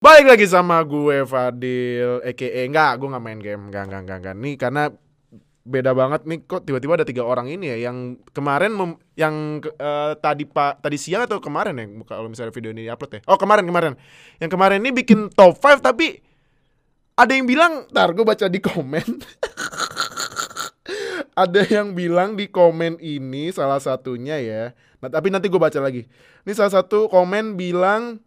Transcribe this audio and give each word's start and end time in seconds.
Balik 0.00 0.32
lagi 0.32 0.48
sama 0.48 0.80
gue 0.80 1.28
Fadil 1.28 2.24
EKE 2.24 2.72
Enggak, 2.72 2.96
gue 2.96 3.08
gak 3.12 3.20
main 3.20 3.36
game. 3.36 3.68
Enggak, 3.68 3.84
enggak, 3.84 4.00
enggak, 4.00 4.18
enggak 4.24 4.36
Nih 4.40 4.54
karena 4.56 4.82
beda 5.60 5.92
banget 5.92 6.24
nih 6.24 6.40
kok 6.48 6.64
tiba-tiba 6.64 6.96
ada 6.96 7.04
tiga 7.04 7.20
orang 7.20 7.44
ini 7.44 7.68
ya 7.68 7.92
yang 7.92 8.16
kemarin 8.32 8.72
mem, 8.72 8.96
yang 9.12 9.60
uh, 9.76 10.16
tadi 10.16 10.48
pak 10.48 10.80
tadi 10.80 10.96
siang 10.96 11.28
atau 11.28 11.36
kemarin 11.36 11.76
ya 11.76 11.84
kalau 12.08 12.32
misalnya 12.32 12.48
video 12.48 12.72
ini 12.72 12.88
upload 12.88 13.20
ya? 13.20 13.20
Oh 13.28 13.36
kemarin 13.36 13.68
kemarin. 13.68 13.92
Yang 14.40 14.50
kemarin 14.56 14.80
ini 14.80 14.90
bikin 14.96 15.28
top 15.28 15.60
5 15.60 15.84
tapi 15.84 16.24
ada 17.12 17.36
yang 17.36 17.44
bilang 17.44 17.84
ntar 17.92 18.16
gue 18.16 18.24
baca 18.24 18.48
di 18.48 18.56
komen. 18.58 19.08
Ada 21.40 21.62
yang 21.68 21.96
bilang 21.96 22.36
di 22.36 22.52
komen 22.52 23.00
ini 23.00 23.48
salah 23.54 23.80
satunya 23.80 24.36
ya 24.42 24.76
nah, 25.00 25.08
tapi 25.08 25.28
nanti 25.28 25.52
gue 25.52 25.60
baca 25.60 25.76
lagi. 25.76 26.08
Ini 26.48 26.52
salah 26.56 26.72
satu 26.80 27.12
komen 27.12 27.60
bilang 27.60 28.20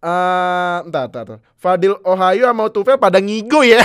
Uh, 0.00 0.80
entar, 0.88 1.12
entar, 1.12 1.22
entar. 1.28 1.38
Fadil 1.60 1.92
Ohio 2.08 2.48
sama 2.48 2.72
Tufel 2.72 2.96
pada 2.96 3.20
ngigo 3.20 3.60
ya. 3.60 3.84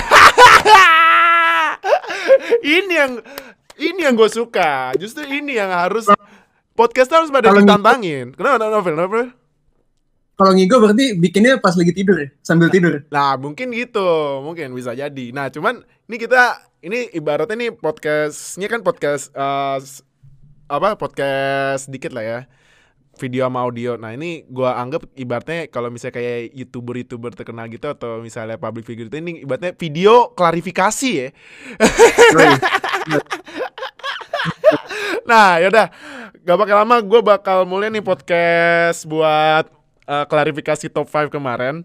ini 2.76 2.94
yang 2.96 3.12
ini 3.76 4.00
yang 4.00 4.16
gue 4.16 4.30
suka. 4.32 4.96
Justru 4.96 5.28
ini 5.28 5.60
yang 5.60 5.68
harus 5.68 6.08
podcast 6.72 7.12
harus 7.12 7.28
pada 7.28 7.52
ditantangin. 7.52 8.32
Kenapa 8.32 8.64
novel 8.64 8.96
novel? 8.96 9.24
Kalau 10.36 10.52
ngigo 10.52 10.76
berarti 10.80 11.16
bikinnya 11.16 11.60
pas 11.60 11.72
lagi 11.76 11.92
tidur 11.96 12.16
ya, 12.20 12.28
sambil 12.44 12.68
tidur. 12.68 13.04
Nah, 13.08 13.40
mungkin 13.40 13.72
gitu, 13.72 14.40
mungkin 14.44 14.76
bisa 14.76 14.92
jadi. 14.92 15.32
Nah, 15.32 15.48
cuman 15.48 15.80
ini 16.08 16.16
kita 16.20 16.60
ini 16.84 17.08
ibaratnya 17.16 17.56
nih 17.56 17.72
podcastnya 17.72 18.68
kan 18.68 18.84
podcast 18.84 19.32
uh, 19.32 19.80
apa 20.68 20.98
podcast 21.00 21.88
dikit 21.88 22.12
lah 22.12 22.24
ya 22.24 22.40
video 23.16 23.48
sama 23.48 23.64
audio. 23.64 23.96
Nah 23.96 24.12
ini 24.12 24.44
gua 24.46 24.76
anggap 24.78 25.08
ibaratnya 25.16 25.66
kalau 25.72 25.88
misalnya 25.88 26.20
kayak 26.20 26.52
youtuber-youtuber 26.54 27.32
terkenal 27.32 27.66
gitu 27.72 27.88
atau 27.90 28.20
misalnya 28.20 28.60
public 28.60 28.84
figure 28.84 29.08
itu 29.08 29.16
ini 29.18 29.42
ibaratnya 29.42 29.72
video 29.74 30.32
klarifikasi 30.36 31.10
ya. 31.10 31.28
nah 35.26 35.58
yaudah 35.58 35.90
gak 36.46 36.58
bakal 36.62 36.76
lama 36.78 36.96
gue 37.02 37.20
bakal 37.26 37.58
mulai 37.66 37.90
nih 37.90 38.06
podcast 38.06 39.02
buat 39.02 39.66
uh, 40.06 40.24
klarifikasi 40.30 40.86
top 40.94 41.10
5 41.10 41.34
kemarin. 41.34 41.82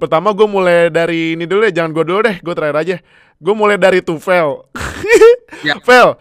Pertama 0.00 0.34
gue 0.34 0.48
mulai 0.48 0.90
dari 0.90 1.38
ini 1.38 1.46
dulu 1.46 1.68
deh, 1.68 1.74
jangan 1.76 1.92
gue 1.94 2.04
dulu 2.08 2.20
deh, 2.26 2.36
gue 2.40 2.54
terakhir 2.56 2.76
aja. 2.80 2.96
Gue 3.38 3.54
mulai 3.54 3.78
dari 3.78 4.02
Tufel. 4.02 4.64
ya. 5.62 5.78
Fel, 5.86 6.18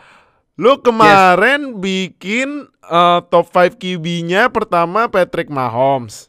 lu 0.59 0.79
kemarin 0.83 1.73
yes. 1.73 1.77
bikin 1.79 2.49
uh, 2.87 3.23
top 3.31 3.47
5 3.49 3.79
QB-nya 3.79 4.51
pertama 4.51 5.07
Patrick 5.07 5.47
Mahomes, 5.47 6.27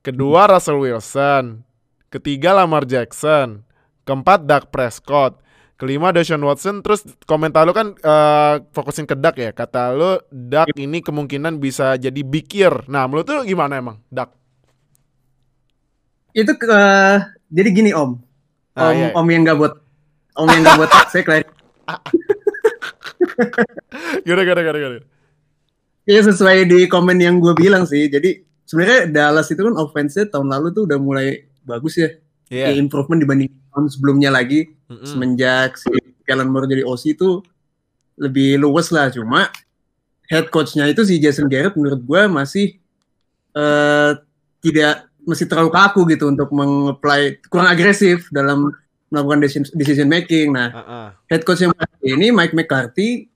kedua 0.00 0.48
Russell 0.48 0.80
Wilson, 0.80 1.60
ketiga 2.08 2.56
Lamar 2.56 2.88
Jackson, 2.88 3.62
keempat 4.08 4.48
Dak 4.48 4.72
Prescott, 4.72 5.38
kelima 5.80 6.12
Deshaun 6.12 6.44
Watson. 6.44 6.84
Terus 6.84 7.04
komentar 7.24 7.64
lu 7.64 7.72
kan 7.72 7.96
uh, 8.00 8.60
fokusin 8.76 9.08
ke 9.08 9.16
Dak 9.16 9.40
ya, 9.40 9.52
kata 9.52 9.96
lu 9.96 10.20
Dak 10.28 10.72
ini 10.76 11.00
kemungkinan 11.00 11.56
bisa 11.56 11.96
jadi 11.96 12.20
big 12.20 12.48
year. 12.52 12.84
Nah, 12.88 13.08
menurut 13.08 13.24
lu 13.28 13.44
gimana 13.48 13.80
emang 13.80 13.96
Dak? 14.12 14.32
Itu 16.36 16.54
ke 16.54 16.68
uh, 16.68 17.18
jadi 17.50 17.68
gini 17.74 17.90
Om, 17.90 18.10
ah, 18.78 18.90
Om, 18.90 18.94
iya. 18.94 19.08
Om 19.16 19.26
yang 19.30 19.42
gak 19.42 19.58
buat, 19.58 19.74
Om 20.38 20.46
yang 20.46 20.62
gak 20.62 20.78
buat 20.78 20.90
saya 21.12 21.22
klarifikasi. 21.26 21.58
gimana, 24.24 24.42
gimana, 24.44 24.60
gimana, 24.62 24.78
gimana? 24.78 25.06
Ya 26.08 26.20
sesuai 26.26 26.66
di 26.66 26.78
komen 26.90 27.20
yang 27.20 27.38
gue 27.38 27.54
bilang 27.54 27.84
sih. 27.86 28.10
Jadi 28.10 28.42
sebenarnya 28.66 29.10
Dallas 29.10 29.48
itu 29.52 29.60
kan 29.62 29.74
offense-nya 29.78 30.30
tahun 30.30 30.48
lalu 30.50 30.74
tuh 30.74 30.82
udah 30.90 30.98
mulai 30.98 31.46
bagus 31.62 32.00
ya. 32.00 32.10
Yeah. 32.50 32.70
Kayak 32.72 32.78
improvement 32.82 33.20
dibanding 33.22 33.50
tahun 33.70 33.86
sebelumnya 33.92 34.30
lagi. 34.34 34.74
Mm-hmm. 34.90 35.06
Semenjak 35.06 35.78
si 35.78 35.90
Kellen 36.26 36.50
Moore 36.50 36.66
jadi 36.66 36.82
OC 36.82 37.14
itu 37.14 37.44
lebih 38.18 38.58
luwes 38.58 38.90
lah. 38.90 39.06
Cuma 39.14 39.48
head 40.26 40.50
coach-nya 40.50 40.90
itu 40.90 41.06
si 41.06 41.22
Jason 41.22 41.46
Garrett 41.46 41.78
menurut 41.78 42.02
gue 42.02 42.22
masih 42.26 42.66
uh, 43.54 44.18
tidak 44.58 45.06
masih 45.22 45.46
terlalu 45.46 45.70
kaku 45.70 46.00
gitu 46.10 46.26
untuk 46.26 46.50
mengapply 46.50 47.38
kurang 47.46 47.70
agresif 47.70 48.26
dalam 48.34 48.74
melakukan 49.14 49.38
decision, 49.42 49.64
decision 49.78 50.08
making. 50.10 50.54
Nah, 50.54 50.68
uh-uh. 50.74 51.08
head 51.30 51.42
coach 51.46 51.62
yang 51.62 51.70
ini 52.02 52.34
Mike 52.34 52.54
McCarthy 52.54 53.29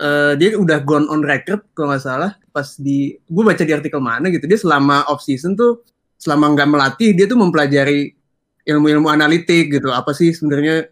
uh, 0.00 0.32
dia 0.34 0.56
udah 0.56 0.80
gone 0.82 1.06
on 1.12 1.20
record 1.22 1.60
kalau 1.76 1.92
nggak 1.92 2.02
salah 2.02 2.32
pas 2.50 2.66
di 2.80 3.14
gue 3.14 3.44
baca 3.44 3.62
di 3.62 3.72
artikel 3.76 4.00
mana 4.02 4.26
gitu 4.32 4.48
dia 4.48 4.58
selama 4.58 5.06
off 5.06 5.22
season 5.22 5.54
tuh 5.54 5.84
selama 6.16 6.56
nggak 6.56 6.68
melatih 6.68 7.10
dia 7.14 7.28
tuh 7.28 7.38
mempelajari 7.38 8.16
ilmu-ilmu 8.66 9.08
analitik 9.08 9.70
gitu 9.78 9.92
apa 9.92 10.10
sih 10.16 10.32
sebenarnya 10.32 10.88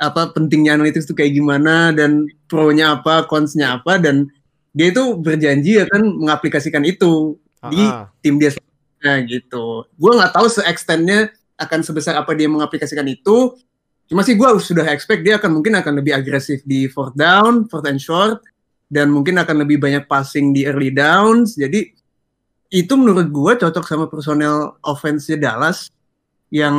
apa 0.00 0.32
pentingnya 0.32 0.80
analitik 0.80 1.04
itu 1.04 1.12
kayak 1.12 1.36
gimana 1.36 1.92
dan 1.92 2.24
pro-nya 2.48 2.96
apa 3.00 3.28
cons-nya 3.28 3.76
apa 3.80 4.00
dan 4.00 4.28
dia 4.72 4.88
itu 4.88 5.20
berjanji 5.20 5.76
akan 5.84 6.24
mengaplikasikan 6.24 6.80
itu 6.88 7.36
-huh. 7.36 7.68
di 7.68 7.82
tim 8.24 8.40
dia 8.40 8.56
nah, 9.04 9.20
gitu 9.20 9.84
gue 9.84 10.12
nggak 10.16 10.32
tahu 10.32 10.46
se 10.48 10.64
extendnya 10.64 11.28
akan 11.60 11.84
sebesar 11.84 12.16
apa 12.16 12.32
dia 12.32 12.48
mengaplikasikan 12.48 13.04
itu 13.04 13.52
Cuma 14.12 14.20
sih 14.20 14.36
gue 14.36 14.44
sudah 14.60 14.84
expect 14.92 15.24
dia 15.24 15.40
akan 15.40 15.56
mungkin 15.56 15.72
akan 15.72 16.04
lebih 16.04 16.12
agresif 16.12 16.60
di 16.68 16.84
fourth 16.84 17.16
down, 17.16 17.64
fourth 17.72 17.88
and 17.88 17.96
short, 17.96 18.44
dan 18.92 19.08
mungkin 19.08 19.40
akan 19.40 19.64
lebih 19.64 19.80
banyak 19.80 20.04
passing 20.04 20.52
di 20.52 20.68
early 20.68 20.92
downs. 20.92 21.56
Jadi 21.56 21.88
itu 22.68 22.92
menurut 22.92 23.32
gue 23.32 23.52
cocok 23.56 23.84
sama 23.88 24.12
personel 24.12 24.76
offense 24.84 25.32
Dallas 25.40 25.88
yang 26.52 26.76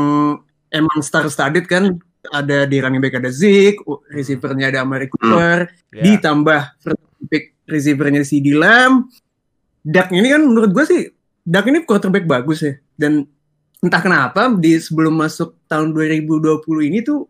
emang 0.70 1.02
star 1.02 1.26
studded 1.26 1.66
kan 1.66 1.98
ada 2.30 2.70
di 2.70 2.78
running 2.78 3.02
back 3.02 3.18
ada 3.18 3.34
Zeke, 3.34 3.82
receivernya 4.14 4.70
ada 4.70 4.86
Amari 4.86 5.10
Cooper, 5.10 5.66
hmm. 5.66 5.90
yeah. 5.90 6.06
ditambah 6.06 6.62
pick 7.34 7.58
receivernya 7.66 8.22
si 8.22 8.46
Lamb. 8.54 9.10
Dak 9.82 10.14
ini 10.14 10.30
kan 10.30 10.46
menurut 10.46 10.70
gue 10.70 10.86
sih 10.86 11.02
Dak 11.42 11.66
ini 11.66 11.82
quarterback 11.82 12.30
bagus 12.30 12.62
ya 12.62 12.78
dan 12.94 13.26
entah 13.84 14.00
kenapa 14.00 14.48
di 14.56 14.80
sebelum 14.80 15.12
masuk 15.12 15.60
tahun 15.68 15.92
2020 15.92 16.88
ini 16.88 17.04
tuh 17.04 17.28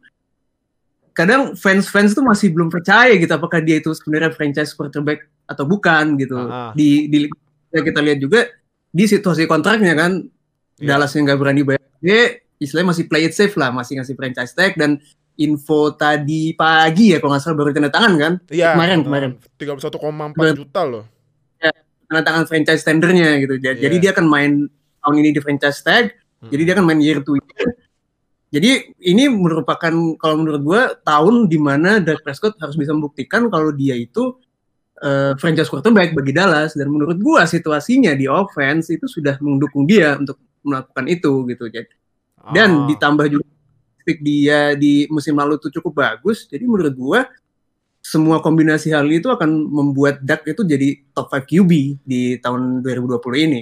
kadang 1.17 1.57
fans-fans 1.57 2.13
tuh 2.13 2.21
masih 2.21 2.53
belum 2.53 2.69
percaya 2.69 3.13
gitu 3.17 3.33
apakah 3.33 3.61
dia 3.61 3.81
itu 3.81 3.89
sebenarnya 3.93 4.29
franchise 4.33 4.73
quarterback 4.77 5.25
atau 5.49 5.65
bukan 5.65 6.13
gitu. 6.21 6.37
Uh 6.37 6.45
-huh. 6.45 6.71
Di 6.77 7.09
di 7.09 7.25
kita 7.73 8.01
lihat 8.05 8.21
juga 8.21 8.49
di 8.93 9.09
situasi 9.09 9.49
kontraknya 9.49 9.97
kan 9.97 10.21
yeah. 10.77 10.93
Dallas 10.93 11.13
yang 11.17 11.25
nggak 11.25 11.39
berani 11.41 11.61
bayar 11.65 11.81
dia 11.97 12.37
istilahnya 12.61 12.93
masih 12.93 13.05
play 13.09 13.25
it 13.25 13.33
safe 13.33 13.57
lah, 13.57 13.73
masih 13.73 13.97
ngasih 13.97 14.13
franchise 14.13 14.53
tag 14.53 14.77
dan 14.77 15.01
info 15.33 15.97
tadi 15.97 16.53
pagi 16.53 17.11
ya 17.11 17.17
kalau 17.17 17.33
nggak 17.33 17.41
salah 17.41 17.57
baru 17.57 17.73
tanda 17.73 17.89
tangan 17.89 18.13
kan? 18.21 18.33
Iya. 18.53 18.77
Kemarin 18.77 18.99
uh, 19.01 19.05
kemarin. 19.09 19.31
31,4 19.57 20.61
juta 20.61 20.81
loh. 20.85 21.03
Ya, 21.57 21.73
tanda 22.05 22.21
tangan 22.21 22.43
franchise 22.45 22.83
tendernya 22.85 23.41
gitu. 23.41 23.57
Jadi 23.57 23.81
yeah. 23.81 24.01
dia 24.01 24.11
akan 24.13 24.25
main 24.29 24.51
tahun 25.01 25.15
ini 25.19 25.29
di 25.33 25.41
franchise 25.41 25.81
tag 25.81 26.13
jadi 26.51 26.61
dia 26.67 26.73
kan 26.75 26.85
main 26.87 26.99
year 26.99 27.23
to 27.23 27.37
year. 27.37 27.69
Jadi 28.53 28.93
ini 29.01 29.33
merupakan 29.33 29.93
kalau 30.21 30.35
menurut 30.37 30.61
gue 30.61 30.81
tahun 31.01 31.49
di 31.49 31.57
mana 31.57 31.97
Dak 31.97 32.21
Prescott 32.21 32.53
harus 32.61 32.77
bisa 32.77 32.93
membuktikan 32.93 33.49
kalau 33.49 33.73
dia 33.73 33.97
itu 33.97 34.37
uh, 35.01 35.33
franchise 35.41 35.73
quarterback 35.73 36.13
bagi 36.13 36.37
Dallas 36.37 36.77
dan 36.77 36.85
menurut 36.93 37.17
gue 37.17 37.41
situasinya 37.49 38.13
di 38.13 38.29
offense 38.29 38.93
itu 38.93 39.09
sudah 39.09 39.41
mendukung 39.41 39.89
dia 39.89 40.13
untuk 40.21 40.37
melakukan 40.61 41.05
itu 41.09 41.49
gitu. 41.49 41.65
Jadi 41.65 41.89
dan 42.53 42.85
oh. 42.85 42.87
ditambah 42.91 43.25
juga 43.25 43.45
dia 44.21 44.77
di 44.77 45.09
musim 45.09 45.33
lalu 45.33 45.57
itu 45.57 45.73
cukup 45.81 46.05
bagus. 46.05 46.45
Jadi 46.45 46.69
menurut 46.69 46.93
gue 46.93 47.19
semua 48.05 48.37
kombinasi 48.37 48.93
hal 48.93 49.09
itu 49.09 49.33
akan 49.33 49.49
membuat 49.49 50.21
Dak 50.21 50.45
itu 50.45 50.61
jadi 50.61 51.01
top 51.15 51.31
5 51.31 51.49
QB 51.49 51.71
di 52.05 52.37
tahun 52.37 52.85
2020 52.85 53.17
ini. 53.49 53.61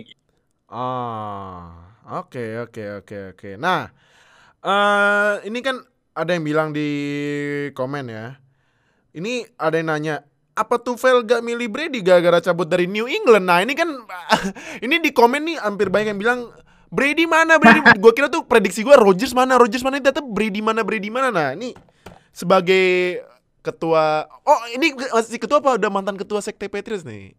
Ah. 0.68 1.81
Oke 2.12 2.60
oke 2.60 2.84
oke 3.00 3.18
oke. 3.32 3.50
Nah, 3.56 3.88
uh, 4.68 5.40
ini 5.48 5.64
kan 5.64 5.80
ada 6.12 6.36
yang 6.36 6.44
bilang 6.44 6.76
di 6.76 6.90
komen 7.72 8.12
ya. 8.12 8.36
Ini 9.16 9.48
ada 9.56 9.80
yang 9.80 9.88
nanya, 9.92 10.16
apa 10.56 10.76
Tufel 10.80 11.24
gak 11.24 11.44
milih 11.44 11.72
Brady 11.72 12.04
gara-gara 12.04 12.44
cabut 12.44 12.68
dari 12.68 12.88
New 12.88 13.08
England? 13.08 13.48
Nah 13.48 13.64
ini 13.64 13.76
kan, 13.76 13.88
ini 14.86 15.00
di 15.00 15.12
komen 15.16 15.44
nih 15.48 15.58
hampir 15.64 15.88
banyak 15.88 16.16
yang 16.16 16.20
bilang 16.20 16.40
Brady 16.92 17.28
mana 17.28 17.56
Brady? 17.60 17.80
gue 18.04 18.12
kira 18.12 18.28
tuh 18.28 18.44
prediksi 18.44 18.84
gue 18.84 18.96
Rogers 18.96 19.32
mana 19.32 19.56
Rogers 19.56 19.84
mana 19.84 20.00
ternyata 20.00 20.24
Brady 20.24 20.60
mana 20.60 20.84
Brady 20.84 21.08
mana. 21.08 21.32
Nah 21.32 21.56
ini 21.56 21.72
sebagai 22.36 23.20
ketua, 23.64 24.28
oh 24.44 24.62
ini 24.76 24.96
masih 25.16 25.40
ketua 25.40 25.64
apa 25.64 25.80
udah 25.80 25.90
mantan 25.92 26.20
ketua 26.20 26.44
sekte 26.44 26.68
Patriots 26.68 27.08
nih? 27.08 27.36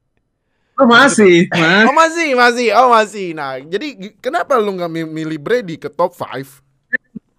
Oh 0.80 0.88
masih, 0.88 1.52
mas. 1.52 1.84
Oh 1.84 1.94
masih, 1.94 2.28
masih, 2.32 2.66
oh 2.72 2.88
masih. 2.88 3.26
Nah, 3.36 3.60
jadi 3.60 4.16
kenapa 4.24 4.56
lu 4.56 4.72
nggak 4.72 4.88
milih 4.88 5.38
Brady 5.38 5.76
ke 5.76 5.92
top 5.92 6.16
5? 6.16 6.64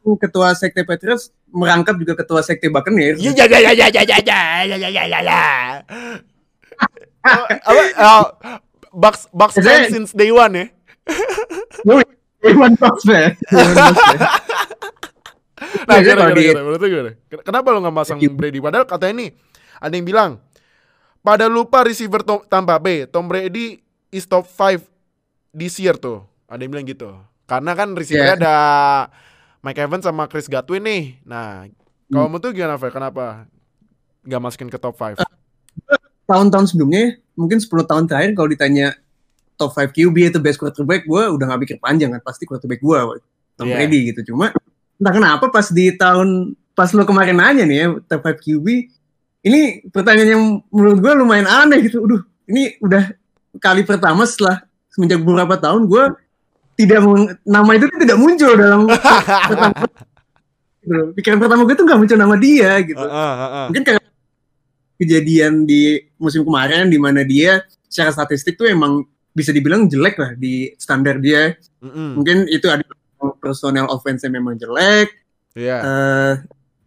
Ketua 0.03 0.51
Sekte 0.53 0.83
Patriots 0.83 1.31
merangkap 1.49 1.95
juga 1.95 2.13
ketua 2.13 2.43
Sekte 2.45 2.67
Buccaneers. 2.69 3.17
Iya, 3.17 3.45
ya, 3.45 3.57
ya, 3.57 3.71
ya, 3.71 3.87
ya, 3.89 4.01
ya, 4.03 4.03
ya, 4.03 4.17
ya, 4.67 4.75
ya, 4.77 4.89
ya, 4.89 5.03
ya, 5.07 5.19
ya. 5.23 5.43
Apa? 7.23 7.83
Oh, 7.97 8.23
Bucks, 8.93 9.25
Bucks 9.33 9.57
fan 9.57 9.89
since 9.89 10.13
day 10.13 10.29
one 10.29 10.53
ya? 10.53 10.65
Evan 12.43 12.75
Fox 12.75 13.07
ya. 13.07 13.31
nah, 15.87 15.97
gara, 16.03 16.29
gara, 16.29 16.35
gara, 16.35 16.59
gara, 16.59 16.87
gara, 16.91 17.11
Kenapa 17.41 17.67
lo 17.71 17.79
nggak 17.79 17.95
masang 17.95 18.19
Brady? 18.19 18.59
Padahal 18.59 18.83
katanya 18.83 19.13
ini 19.23 19.27
ada 19.79 19.93
yang 19.95 20.05
bilang 20.05 20.31
pada 21.23 21.47
lupa 21.47 21.87
receiver 21.87 22.21
Tom, 22.21 22.43
Tampa 22.51 22.75
Bay, 22.77 23.07
Tom 23.07 23.25
Brady 23.31 23.79
is 24.11 24.27
top 24.27 24.45
5 24.45 24.83
this 25.55 25.79
year 25.79 25.95
tuh. 25.95 26.21
Ada 26.51 26.67
yang 26.67 26.71
bilang 26.75 26.85
gitu. 26.85 27.15
Karena 27.47 27.71
kan 27.73 27.95
receivernya 27.95 28.35
yeah. 28.37 28.43
ada 28.43 28.55
Mike 29.63 29.79
Evans 29.79 30.03
sama 30.03 30.27
Chris 30.27 30.51
Godwin 30.51 30.83
nih. 30.83 31.03
Nah, 31.23 31.65
kalau 32.11 32.27
hmm. 32.27 32.43
tuh 32.43 32.51
gimana, 32.51 32.75
Fer? 32.75 32.91
Kenapa 32.91 33.47
nggak 34.27 34.41
masukin 34.43 34.69
ke 34.69 34.77
top 34.77 34.99
5? 34.99 35.23
Tahun-tahun 36.29 36.75
sebelumnya, 36.75 37.17
mungkin 37.39 37.57
10 37.57 37.71
tahun 37.87 38.03
terakhir 38.05 38.31
kalau 38.35 38.49
ditanya 38.51 38.93
top 39.55 39.71
5 39.71 39.95
QB 39.95 40.15
itu 40.35 40.39
best 40.43 40.59
quarterback, 40.59 41.07
gue 41.07 41.23
udah 41.31 41.45
gak 41.55 41.61
pikir 41.67 41.77
panjang 41.79 42.11
kan. 42.11 42.21
Pasti 42.23 42.43
quarterback 42.43 42.83
gue, 42.83 42.99
Tom 43.55 43.71
yeah. 43.71 43.79
Brady 43.79 44.11
gitu. 44.11 44.33
Cuma 44.33 44.51
entah 44.99 45.13
kenapa 45.15 45.47
pas 45.47 45.67
di 45.71 45.95
tahun, 45.95 46.55
pas 46.75 46.91
lo 46.91 47.03
kemarin 47.03 47.39
nanya 47.39 47.63
nih 47.63 47.77
ya, 47.79 47.87
top 48.11 48.23
5 48.23 48.39
QB, 48.39 48.67
ini 49.43 49.83
pertanyaan 49.91 50.29
yang 50.31 50.43
menurut 50.71 50.99
gue 51.03 51.13
lumayan 51.19 51.47
aneh 51.47 51.83
gitu. 51.83 51.99
Udah, 52.03 52.23
ini 52.47 52.79
udah 52.79 53.11
kali 53.59 53.83
pertama 53.83 54.23
setelah 54.23 54.63
semenjak 54.87 55.19
beberapa 55.19 55.59
tahun 55.59 55.85
gue 55.85 56.03
tidak 56.79 57.05
nama 57.45 57.71
itu 57.77 57.85
tidak 58.01 58.17
muncul 58.17 58.51
dalam 58.57 58.89
pertama, 59.51 59.85
gitu. 60.81 60.99
pikiran 61.13 61.37
pertama 61.37 61.61
gue 61.69 61.75
tuh 61.77 61.85
nggak 61.85 61.99
muncul 61.99 62.17
nama 62.17 62.35
dia 62.39 62.71
gitu. 62.81 63.03
Uh, 63.03 63.13
uh, 63.13 63.43
uh, 63.43 63.65
Mungkin 63.69 63.83
kayak 63.85 64.01
kejadian 64.97 65.67
di 65.67 66.01
musim 66.17 66.41
kemarin 66.47 66.87
di 66.87 66.97
mana 66.97 67.21
dia 67.27 67.61
secara 67.91 68.15
statistik 68.15 68.57
tuh 68.57 68.71
emang 68.71 69.05
bisa 69.33 69.49
dibilang 69.51 69.89
jelek 69.89 70.15
lah 70.17 70.31
di 70.39 70.71
standar 70.79 71.19
dia. 71.19 71.57
Mm 71.83 71.89
-hmm. 71.89 72.09
Mungkin 72.17 72.37
itu 72.47 72.67
ada 72.71 72.85
personal 73.41 73.89
offense 73.91 74.23
yang 74.25 74.39
memang 74.39 74.55
jelek. 74.57 75.13
Iya. 75.53 75.69
Yeah. 75.69 75.81
Uh, 75.83 76.33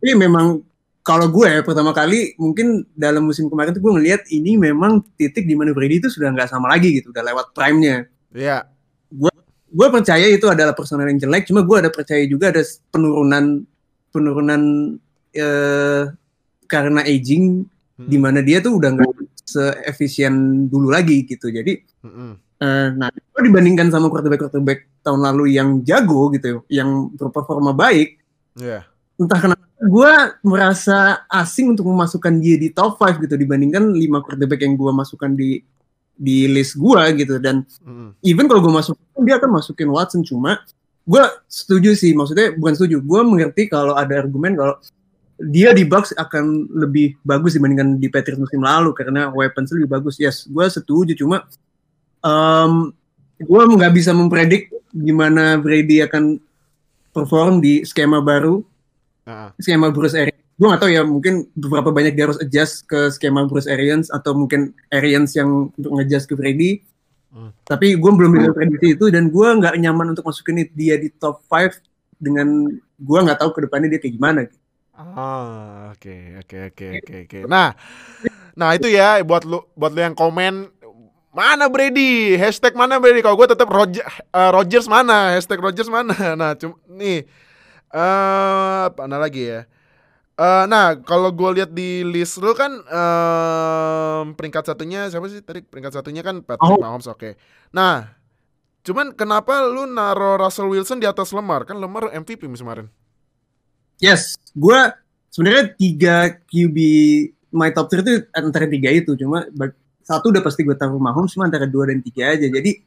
ini 0.03 0.13
memang 0.19 0.63
kalau 1.07 1.31
gue 1.31 1.47
ya, 1.47 1.63
pertama 1.63 1.95
kali 1.95 2.35
mungkin 2.35 2.83
dalam 2.99 3.31
musim 3.31 3.47
kemarin 3.47 3.71
tuh 3.71 3.79
gue 3.79 3.95
ngelihat 3.95 4.27
ini 4.35 4.59
memang 4.59 5.07
titik 5.15 5.47
di 5.47 5.55
mana 5.55 5.71
Brady 5.71 6.03
itu 6.03 6.11
sudah 6.11 6.35
nggak 6.35 6.51
sama 6.51 6.67
lagi 6.67 6.99
gitu, 6.99 7.15
udah 7.15 7.23
lewat 7.23 7.55
prime-nya. 7.55 8.11
Iya. 8.35 8.67
Gue 9.15 9.31
gue 9.71 9.89
percaya 9.95 10.27
itu 10.27 10.51
adalah 10.51 10.75
personal 10.75 11.07
yang 11.07 11.23
jelek, 11.23 11.47
cuma 11.47 11.63
gue 11.63 11.77
ada 11.79 11.95
percaya 11.95 12.27
juga 12.27 12.51
ada 12.51 12.59
penurunan 12.91 13.63
penurunan 14.11 14.63
eh, 15.31 16.11
karena 16.67 17.01
aging 17.07 17.63
hmm. 18.03 18.09
di 18.11 18.19
mana 18.19 18.43
dia 18.43 18.59
tuh 18.59 18.83
udah 18.83 18.99
nggak 18.99 19.11
seefisien 19.47 20.67
dulu 20.67 20.91
lagi 20.91 21.23
gitu. 21.23 21.55
Jadi 21.55 21.87
hmm. 22.03 22.35
eh, 22.67 22.89
nah 22.99 23.15
kalau 23.31 23.47
dibandingkan 23.47 23.95
sama 23.95 24.11
quarterback 24.11 24.43
quarterback 24.43 24.91
tahun 25.07 25.23
lalu 25.23 25.55
yang 25.55 25.87
jago 25.87 26.35
gitu, 26.35 26.67
yang 26.67 27.15
berperforma 27.15 27.71
baik, 27.71 28.19
yeah. 28.59 28.83
Entah 29.17 29.41
kenapa 29.41 29.65
gue 29.77 30.13
merasa 30.45 31.25
asing 31.29 31.77
untuk 31.77 31.89
memasukkan 31.89 32.33
dia 32.41 32.57
di 32.57 32.73
top 32.73 32.97
5 32.97 33.21
gitu 33.25 33.37
dibandingkan 33.37 33.93
lima 33.93 34.25
quarterback 34.25 34.65
yang 34.65 34.77
gue 34.77 34.93
masukkan 34.93 35.33
di 35.37 35.61
di 36.17 36.49
list 36.49 36.81
gue 36.81 37.03
gitu. 37.21 37.37
Dan 37.37 37.65
mm. 37.85 38.25
even 38.25 38.49
kalau 38.49 38.65
gue 38.65 38.73
masuk 38.73 38.97
dia 39.21 39.37
akan 39.37 39.61
masukin 39.61 39.89
Watson. 39.93 40.25
Cuma 40.25 40.65
gue 41.05 41.25
setuju 41.47 41.93
sih 41.93 42.17
maksudnya 42.17 42.57
bukan 42.57 42.75
setuju 42.75 43.05
gue 43.05 43.21
mengerti 43.23 43.69
kalau 43.69 43.95
ada 43.95 44.17
argumen 44.17 44.57
kalau 44.57 44.75
dia 45.37 45.77
di 45.77 45.85
Bucks 45.85 46.17
akan 46.17 46.73
lebih 46.73 47.21
bagus 47.21 47.61
dibandingkan 47.61 48.01
di 48.01 48.09
Patriots 48.09 48.41
musim 48.41 48.65
lalu 48.65 48.97
karena 48.97 49.29
weapons 49.29 49.71
lebih 49.77 49.93
bagus. 49.93 50.17
Yes 50.17 50.49
gue 50.49 50.65
setuju 50.73 51.13
cuma 51.13 51.45
um, 52.25 52.91
gue 53.37 53.63
nggak 53.77 53.93
bisa 53.93 54.17
mempredik 54.17 54.73
gimana 54.97 55.61
Brady 55.61 56.01
akan 56.01 56.41
perform 57.13 57.61
di 57.61 57.85
skema 57.85 58.25
baru 58.25 58.65
uh. 59.27 59.51
skema 59.61 59.91
Bruce 59.93 60.17
Arians 60.17 60.43
gue 60.57 60.67
gak 60.73 60.81
tau 60.81 60.89
ya 60.89 61.05
mungkin 61.05 61.53
beberapa 61.53 61.93
banyak 61.93 62.17
dia 62.17 62.25
harus 62.33 62.41
adjust 62.41 62.89
ke 62.89 63.13
skema 63.13 63.45
Bruce 63.45 63.69
Arians 63.69 64.09
atau 64.09 64.33
mungkin 64.33 64.73
Arians 64.89 65.37
yang 65.37 65.69
untuk 65.77 65.93
ngeadjust 65.93 66.27
ke 66.31 66.35
Freddy 66.39 66.81
uh. 67.37 67.53
tapi 67.69 67.99
gue 67.99 68.11
belum 68.11 68.33
bisa 68.33 68.51
prediksi 68.57 68.97
itu 68.97 69.13
dan 69.13 69.29
gue 69.29 69.49
nggak 69.61 69.77
nyaman 69.77 70.17
untuk 70.17 70.25
masukin 70.25 70.65
dia 70.73 70.97
di 70.97 71.13
top 71.13 71.45
5 71.51 71.77
dengan 72.17 72.73
gue 72.97 73.19
nggak 73.21 73.39
tahu 73.45 73.51
ke 73.53 73.61
depannya 73.69 73.93
dia 73.93 74.01
kayak 74.01 74.17
gimana 74.17 74.49
Ah, 74.97 75.93
oke, 75.93 76.41
oke, 76.41 76.57
oke, 76.73 76.87
oke, 77.05 77.15
oke. 77.29 77.39
Nah, 77.45 77.77
nah 78.57 78.73
itu 78.73 78.89
ya 78.89 79.21
buat 79.21 79.45
lu, 79.45 79.61
buat 79.77 79.93
lu 79.93 80.01
yang 80.01 80.17
komen 80.17 80.73
mana 81.37 81.69
Brady, 81.69 82.41
hashtag 82.41 82.73
mana 82.73 82.97
Brady. 82.97 83.21
Kalau 83.21 83.37
gue 83.37 83.45
tetap 83.45 83.69
Roger, 83.69 84.01
uh, 84.33 84.51
Rogers 84.57 84.89
mana, 84.89 85.37
hashtag 85.37 85.61
Rogers 85.61 85.93
mana. 85.93 86.17
Nah, 86.41 86.57
cuma 86.57 86.81
nih 86.89 87.29
uh, 87.93 88.87
mana 88.95 89.17
lagi 89.21 89.51
ya? 89.51 89.61
Uh, 90.37 90.69
nah, 90.69 90.93
kalau 91.01 91.33
gue 91.33 91.61
lihat 91.61 91.73
di 91.73 92.05
list 92.05 92.37
lu 92.45 92.53
kan 92.53 92.69
uh, 92.93 94.21
peringkat 94.37 94.69
satunya 94.69 95.09
siapa 95.09 95.33
sih 95.33 95.41
tadi? 95.41 95.65
Peringkat 95.65 95.97
satunya 95.97 96.21
kan 96.21 96.45
Patrick 96.45 96.77
oh. 96.77 96.81
Mahomes, 96.81 97.09
oke. 97.09 97.17
Okay. 97.17 97.33
Nah, 97.73 98.13
cuman 98.85 99.17
kenapa 99.17 99.65
lu 99.65 99.89
naro 99.89 100.37
Russell 100.37 100.69
Wilson 100.69 101.01
di 101.01 101.09
atas 101.09 101.33
Lemar? 101.33 101.65
Kan 101.65 101.81
Lemar 101.81 102.13
MVP 102.13 102.45
musim 102.53 102.69
kemarin. 102.69 102.93
Yes, 103.97 104.37
gue 104.53 104.77
sebenarnya 105.33 105.73
tiga 105.73 106.17
QB 106.53 106.77
my 107.57 107.73
top 107.73 107.89
3 107.89 108.05
itu 108.05 108.13
antara 108.37 108.69
tiga 108.69 108.93
itu, 108.93 109.17
cuma 109.17 109.49
satu 110.05 110.29
udah 110.29 110.45
pasti 110.45 110.69
gue 110.69 110.77
taruh 110.77 111.01
Mahomes, 111.01 111.33
cuma 111.33 111.49
antara 111.49 111.65
dua 111.65 111.89
dan 111.89 112.05
tiga 112.05 112.37
aja. 112.37 112.45
Jadi 112.45 112.85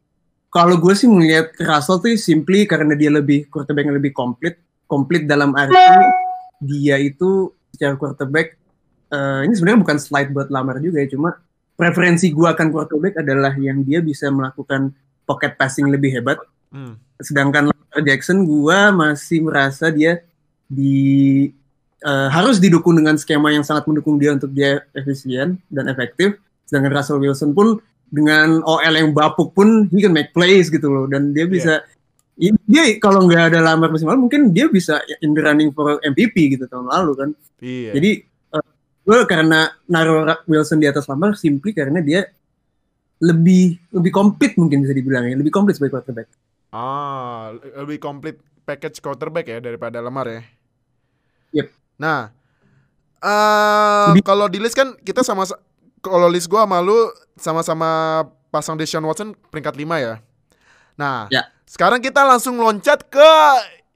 kalau 0.54 0.78
gue 0.78 0.94
sih 0.94 1.10
melihat 1.10 1.50
Russell 1.58 1.98
tuh 1.98 2.14
simply 2.14 2.70
karena 2.70 2.94
dia 2.94 3.10
lebih 3.10 3.50
quarterback 3.50 3.90
yang 3.90 3.98
lebih 3.98 4.14
komplit 4.14 4.62
komplit 4.90 5.30
dalam 5.30 5.54
arti 5.54 5.78
dia 6.60 6.98
itu 6.98 7.54
secara 7.72 7.94
quarterback 7.96 8.58
uh, 9.14 9.46
ini 9.46 9.54
sebenarnya 9.54 9.80
bukan 9.86 9.98
slide 10.02 10.34
buat 10.34 10.50
lamar 10.50 10.82
juga 10.82 11.06
ya 11.06 11.08
cuma 11.14 11.38
preferensi 11.78 12.28
gua 12.34 12.58
akan 12.58 12.68
quarterback 12.74 13.22
adalah 13.22 13.54
yang 13.56 13.86
dia 13.86 14.02
bisa 14.02 14.28
melakukan 14.34 14.92
pocket 15.24 15.56
passing 15.56 15.88
lebih 15.88 16.20
hebat. 16.20 16.42
Hmm. 16.70 17.02
sedangkan 17.18 17.74
Lamar 17.74 18.00
Jackson 18.06 18.46
gua 18.46 18.94
masih 18.94 19.42
merasa 19.42 19.90
dia 19.90 20.22
di 20.70 21.50
uh, 22.06 22.30
harus 22.30 22.62
didukung 22.62 22.94
dengan 22.94 23.18
skema 23.18 23.50
yang 23.50 23.66
sangat 23.66 23.90
mendukung 23.90 24.22
dia 24.22 24.38
untuk 24.38 24.54
dia 24.54 24.86
efisien 24.94 25.58
dan 25.72 25.90
efektif. 25.90 26.38
Sedangkan 26.70 26.94
Russell 26.94 27.18
Wilson 27.18 27.58
pun 27.58 27.82
dengan 28.14 28.62
OL 28.62 28.94
yang 28.94 29.10
bapuk 29.18 29.58
pun 29.58 29.90
he 29.90 29.98
can 29.98 30.14
make 30.14 30.30
plays 30.30 30.70
gitu 30.70 30.86
loh. 30.86 31.10
Dan 31.10 31.34
dia 31.34 31.50
bisa 31.50 31.82
yeah 31.82 31.98
dia 32.40 32.84
kalau 33.04 33.28
nggak 33.28 33.52
ada 33.52 33.60
lamar 33.60 33.92
musim 33.92 34.08
lalu 34.08 34.32
mungkin 34.32 34.56
dia 34.56 34.72
bisa 34.72 35.04
in 35.20 35.36
the 35.36 35.44
running 35.44 35.76
for 35.76 36.00
MVP 36.00 36.56
gitu 36.56 36.66
tahun 36.72 36.88
lalu 36.88 37.12
kan. 37.20 37.30
Iya. 37.60 37.92
Jadi 38.00 38.12
uh, 38.56 38.64
gue 39.04 39.18
karena 39.28 39.68
naruh 39.92 40.24
Wilson 40.48 40.80
di 40.80 40.88
atas 40.88 41.04
lamar 41.12 41.36
simply 41.36 41.76
karena 41.76 42.00
dia 42.00 42.32
lebih 43.20 43.76
lebih 43.92 44.12
komplit 44.16 44.56
mungkin 44.56 44.88
bisa 44.88 44.96
dibilang 44.96 45.28
ya, 45.28 45.36
lebih 45.36 45.52
komplit 45.52 45.76
sebagai 45.76 46.00
quarterback. 46.00 46.32
Ah, 46.72 47.52
lebih 47.84 48.00
komplit 48.00 48.40
package 48.64 49.04
quarterback 49.04 49.52
ya 49.52 49.60
daripada 49.60 50.00
lamar 50.00 50.32
ya. 50.32 50.42
Yep. 51.60 51.68
Nah, 52.00 52.32
uh, 53.20 54.16
kalau 54.24 54.48
di 54.48 54.64
list 54.64 54.80
kan 54.80 54.96
kita 55.04 55.28
sama 55.28 55.44
kalau 56.00 56.32
list 56.32 56.48
gue 56.48 56.56
sama 56.56 56.80
lu 56.80 57.12
sama-sama 57.36 58.24
pasang 58.48 58.80
Deshaun 58.80 59.04
Watson 59.04 59.36
peringkat 59.52 59.76
5 59.76 60.00
ya. 60.00 60.24
Nah, 60.96 61.28
ya 61.28 61.44
sekarang 61.70 62.02
kita 62.02 62.26
langsung 62.26 62.58
loncat 62.58 63.06
ke 63.14 63.34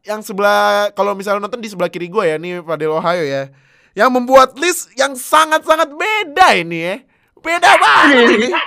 yang 0.05 0.21
sebelah 0.21 0.93
kalau 0.93 1.17
misalnya 1.17 1.41
nonton 1.41 1.57
di 1.57 1.73
sebelah 1.73 1.89
kiri 1.89 2.05
gue 2.05 2.21
ya 2.21 2.37
nih 2.37 2.61
Fadil 2.61 2.93
Ohio 2.93 3.25
ya. 3.25 3.49
Yang 3.97 4.09
membuat 4.13 4.53
list 4.61 4.93
yang 4.93 5.17
sangat-sangat 5.17 5.89
beda 5.89 6.53
ini 6.53 6.77
ya. 6.85 6.95
Beda 7.41 7.71
banget 7.81 8.25
ini. 8.37 8.49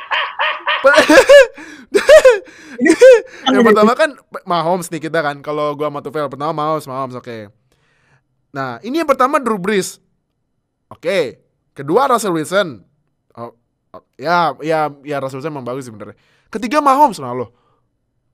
yang 3.54 3.62
pertama 3.62 3.94
kan 3.94 4.10
Mahomes 4.42 4.90
nih 4.90 4.98
kita 5.06 5.22
kan. 5.22 5.38
Kalau 5.38 5.78
gua 5.78 5.86
sama 5.86 6.02
Tufel 6.02 6.26
pertama 6.26 6.50
Mahomes, 6.50 6.86
Mahomes 6.90 7.14
oke. 7.14 7.24
Okay. 7.24 7.40
Nah, 8.50 8.82
ini 8.82 9.02
yang 9.02 9.08
pertama 9.08 9.38
Drew 9.38 9.58
Brees. 9.58 10.02
Oke. 10.90 11.00
Okay. 11.02 11.22
Kedua 11.74 12.10
Russell 12.10 12.34
Wilson. 12.34 12.82
Oh, 13.36 13.52
oh, 13.92 14.02
ya, 14.16 14.54
ya, 14.62 14.90
ya 15.02 15.16
Russell 15.22 15.40
Wilson 15.42 15.52
memang 15.54 15.66
bagus 15.66 15.86
sebenarnya. 15.86 16.16
Ketiga 16.50 16.78
Mahomes 16.82 17.18
nah 17.18 17.34
lo. 17.34 17.52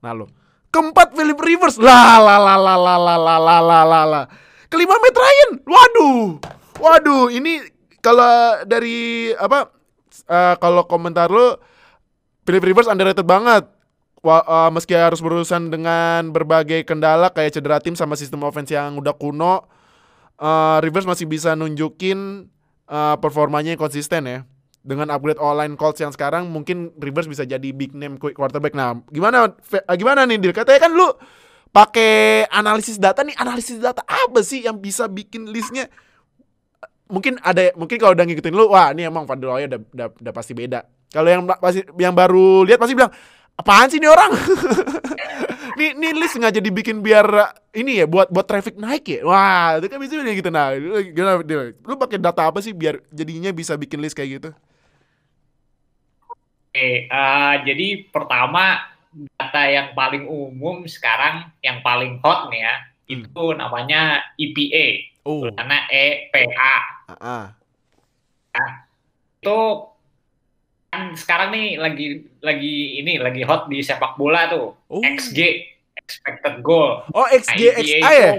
Nah 0.03 0.13
lo. 0.13 0.42
Keempat 0.73 1.13
Philip 1.13 1.37
Rivers. 1.37 1.77
La 1.77 2.17
la 2.17 2.41
la 2.41 2.57
la 2.57 2.73
la 2.73 2.95
la 2.97 3.15
la 3.15 3.35
la 3.37 3.57
la 3.61 3.79
la 3.85 4.01
la. 4.09 4.21
Kelima 4.73 4.97
Matt 4.97 5.13
Ryan. 5.13 5.51
Waduh. 5.61 6.41
Waduh, 6.81 7.29
ini 7.29 7.61
kalau 8.01 8.65
dari 8.65 9.29
apa 9.37 9.69
uh, 10.25 10.57
kalau 10.57 10.89
komentar 10.89 11.29
lo 11.29 11.61
Philip 12.43 12.73
Rivers 12.73 12.89
underrated 12.89 13.23
banget. 13.23 13.69
Wah, 14.23 14.41
uh, 14.47 14.71
meski 14.73 14.95
harus 14.95 15.19
berurusan 15.19 15.67
dengan 15.67 16.31
berbagai 16.31 16.87
kendala 16.87 17.29
kayak 17.29 17.59
cedera 17.59 17.83
tim 17.83 17.93
sama 17.93 18.15
sistem 18.15 18.47
offense 18.47 18.71
yang 18.71 18.95
udah 18.95 19.11
kuno, 19.19 19.67
uh, 20.39 20.79
Rivers 20.79 21.03
masih 21.03 21.27
bisa 21.27 21.59
nunjukin 21.59 22.47
uh, 22.87 23.19
performanya 23.19 23.75
yang 23.75 23.83
konsisten 23.83 24.23
ya 24.23 24.39
dengan 24.83 25.07
upgrade 25.15 25.39
online 25.39 25.79
Colts 25.79 26.03
yang 26.03 26.11
sekarang 26.11 26.51
mungkin 26.51 26.91
Rivers 26.99 27.31
bisa 27.31 27.47
jadi 27.47 27.71
big 27.71 27.95
name 27.95 28.19
quick 28.19 28.35
quarterback. 28.35 28.75
Nah, 28.75 28.99
gimana 29.07 29.47
eh, 29.55 29.95
gimana 29.95 30.27
nih 30.27 30.37
Dil? 30.43 30.51
Katanya 30.51 30.79
kan 30.83 30.91
lu 30.91 31.07
pakai 31.71 32.45
analisis 32.51 32.99
data 32.99 33.23
nih 33.23 33.33
analisis 33.39 33.79
data 33.79 34.03
apa 34.03 34.43
sih 34.43 34.67
yang 34.67 34.77
bisa 34.77 35.07
bikin 35.07 35.47
listnya? 35.47 35.87
Mungkin 37.07 37.39
ada 37.39 37.71
mungkin 37.79 37.95
kalau 37.95 38.11
udah 38.11 38.27
ngikutin 38.27 38.53
lu 38.53 38.67
wah 38.67 38.91
ini 38.91 39.07
emang 39.07 39.23
Fadil 39.23 39.47
udah, 39.47 39.79
udah, 39.79 40.07
udah 40.19 40.33
pasti 40.35 40.51
beda. 40.51 40.83
Kalau 41.15 41.31
yang 41.31 41.47
pasti 41.47 41.87
yang 41.95 42.11
baru 42.11 42.67
lihat 42.67 42.77
pasti 42.77 42.93
bilang 42.93 43.13
apaan 43.55 43.87
sih 43.87 44.03
ini 44.03 44.11
orang? 44.11 44.31
Ini 45.73 45.97
ini 45.97 46.13
list 46.13 46.37
jadi 46.37 46.69
bikin 46.69 47.01
biar 47.01 47.25
ini 47.73 47.97
ya 47.97 48.05
buat 48.05 48.29
buat 48.29 48.45
traffic 48.45 48.77
naik 48.77 49.09
ya? 49.09 49.25
Wah 49.25 49.81
itu 49.81 49.89
kan 49.89 49.97
bisa 49.97 50.21
gitu. 50.21 50.49
Nah 50.53 50.69
gimana 51.09 51.41
lu 51.73 51.97
pakai 51.97 52.21
data 52.21 52.45
apa 52.45 52.61
sih 52.61 52.77
biar 52.77 53.01
jadinya 53.09 53.49
bisa 53.49 53.73
bikin 53.73 53.97
list 53.97 54.13
kayak 54.13 54.29
gitu 54.37 54.49
Oke, 56.73 57.05
uh, 57.05 57.61
jadi 57.69 58.09
pertama 58.09 58.81
data 59.13 59.61
yang 59.69 59.93
paling 59.93 60.25
umum 60.25 60.89
sekarang 60.89 61.53
yang 61.61 61.85
paling 61.85 62.17
hot 62.25 62.49
nih 62.49 62.65
ya 62.65 62.75
hmm. 62.81 63.13
itu 63.13 63.43
namanya 63.53 64.01
EPA 64.41 64.87
oh. 65.21 65.45
karena 65.53 65.77
EPA 65.85 66.75
uh 67.05 67.13
-uh. 67.13 67.43
Nah, 68.57 68.71
itu 69.37 69.59
kan 70.89 71.13
sekarang 71.13 71.49
nih 71.53 71.77
lagi 71.77 72.25
lagi 72.41 72.75
ini 73.05 73.21
lagi 73.21 73.45
hot 73.45 73.69
di 73.69 73.85
sepak 73.85 74.17
bola 74.17 74.49
tuh 74.49 74.73
oh. 74.73 75.01
XG 75.01 75.69
expected 75.93 76.65
goal 76.65 77.05
oh 77.13 77.27
XG 77.29 77.61
nah, 77.69 77.81
XA 77.85 78.11
ya 78.17 78.31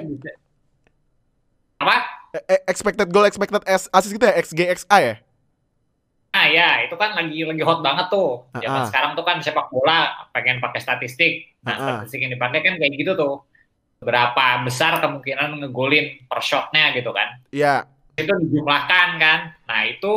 apa 1.79 1.97
e, 2.35 2.39
e 2.51 2.57
expected 2.67 3.09
goal 3.15 3.27
expected 3.27 3.63
assist 3.67 4.11
gitu 4.11 4.27
ya 4.27 4.35
XG 4.43 4.61
XA 4.83 4.99
ya 4.99 5.15
ya 6.55 6.87
itu 6.87 6.95
kan 6.95 7.19
lagi 7.19 7.43
lagi 7.43 7.63
hot 7.67 7.83
banget 7.83 8.07
tuh. 8.09 8.47
Zaman 8.55 8.71
uh 8.71 8.81
-uh. 8.87 8.89
sekarang 8.89 9.13
tuh 9.19 9.25
kan 9.27 9.43
sepak 9.43 9.67
bola 9.75 10.31
pengen 10.31 10.63
pakai 10.63 10.79
statistik. 10.79 11.59
Nah 11.67 11.75
uh 11.75 11.79
-uh. 11.79 11.87
statistik 11.99 12.23
yang 12.23 12.33
dipakai 12.39 12.63
kan 12.63 12.79
kayak 12.79 12.95
gitu 12.95 13.13
tuh. 13.19 13.43
Berapa 13.99 14.63
besar 14.63 15.03
kemungkinan 15.03 15.65
ngegolin 15.65 16.29
per 16.31 16.41
shotnya 16.45 16.95
gitu 16.95 17.11
kan? 17.11 17.43
Iya. 17.51 17.83
Yeah. 18.15 18.23
Itu 18.23 18.33
dijumlahkan 18.47 19.09
kan. 19.19 19.41
Nah 19.67 19.81
itu 19.91 20.15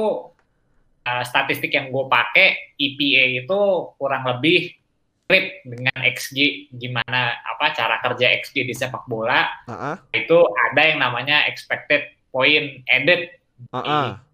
uh, 1.08 1.24
statistik 1.26 1.74
yang 1.74 1.90
gue 1.90 2.06
pakai 2.06 2.78
EPA 2.78 3.42
itu 3.42 3.60
kurang 3.98 4.24
lebih 4.30 4.78
mirip 5.28 5.60
dengan 5.68 6.00
XG 6.08 6.72
gimana 6.72 7.36
apa 7.44 7.76
cara 7.76 8.00
kerja 8.00 8.32
XG 8.38 8.70
di 8.70 8.76
sepak 8.78 9.10
bola. 9.10 9.50
Uh 9.66 9.74
-uh. 9.74 9.96
Itu 10.14 10.46
ada 10.46 10.82
yang 10.86 11.02
namanya 11.02 11.50
expected 11.50 12.06
point 12.30 12.86
added. 12.88 13.34
Uh 13.74 13.82
-uh 13.82 14.27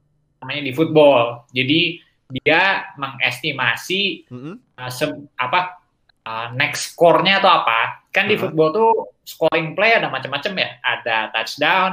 namanya 0.43 0.61
di 0.67 0.73
football. 0.75 1.47
Jadi 1.55 2.03
dia 2.29 2.91
mengestimasi 2.99 4.27
mm 4.27 4.39
-hmm. 4.39 4.55
uh, 4.77 4.91
se 4.91 5.05
apa 5.39 5.79
uh, 6.27 6.47
next 6.53 6.93
score-nya 6.93 7.39
atau 7.39 7.63
apa. 7.63 8.03
Kan 8.11 8.27
di 8.27 8.35
uh 8.35 8.37
-huh. 8.37 8.41
football 8.47 8.69
tuh 8.75 8.91
scoring 9.23 9.73
play 9.73 9.95
ada 9.95 10.11
macam-macam 10.11 10.53
ya. 10.59 10.69
Ada 10.83 11.17
touchdown, 11.31 11.91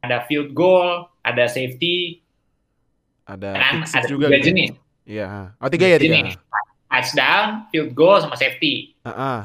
ada 0.00 0.22
field 0.30 0.54
goal, 0.54 1.10
ada 1.26 1.50
safety, 1.50 2.24
ada 3.24 3.56
kan 3.56 3.74
ada 3.88 4.06
juga 4.06 4.28
tiga 4.28 4.38
gitu. 4.40 4.46
jenis. 4.52 4.70
Iya. 5.04 5.56
Oh 5.60 5.68
tiga 5.68 5.86
ya 5.88 5.98
tiga. 6.00 6.16
Jenis. 6.20 6.36
Touchdown, 6.94 7.66
field 7.74 7.90
goal, 7.98 8.22
sama 8.22 8.38
safety. 8.38 8.94
Uh 9.02 9.10
-uh. 9.10 9.38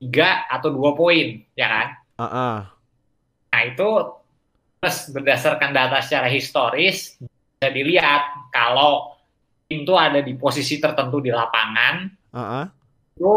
Tiga 0.00 0.48
atau 0.48 0.72
dua 0.72 0.96
poin, 0.96 1.44
ya 1.52 1.68
kan? 1.68 1.86
Uh 2.16 2.24
-uh. 2.24 2.56
Nah 3.52 3.62
itu 3.68 3.90
plus 4.80 5.12
berdasarkan 5.12 5.76
data 5.76 6.00
secara 6.00 6.32
historis 6.32 7.20
bisa 7.60 7.76
dilihat 7.76 8.48
kalau 8.48 9.20
tim 9.68 9.84
itu 9.84 9.92
ada 9.92 10.24
di 10.24 10.32
posisi 10.32 10.80
tertentu 10.80 11.20
di 11.20 11.28
lapangan, 11.28 12.08
uh-huh. 12.32 12.64
itu 13.20 13.34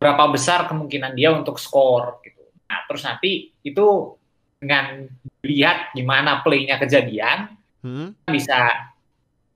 berapa 0.00 0.32
besar 0.32 0.64
kemungkinan 0.64 1.12
dia 1.12 1.28
untuk 1.28 1.60
skor 1.60 2.24
gitu. 2.24 2.40
Nah, 2.64 2.88
terus 2.88 3.04
nanti 3.04 3.52
itu 3.60 4.16
dengan 4.56 5.04
lihat 5.44 5.92
gimana 5.92 6.40
playnya 6.40 6.80
kejadian, 6.80 7.52
hmm. 7.84 8.24
bisa 8.32 8.88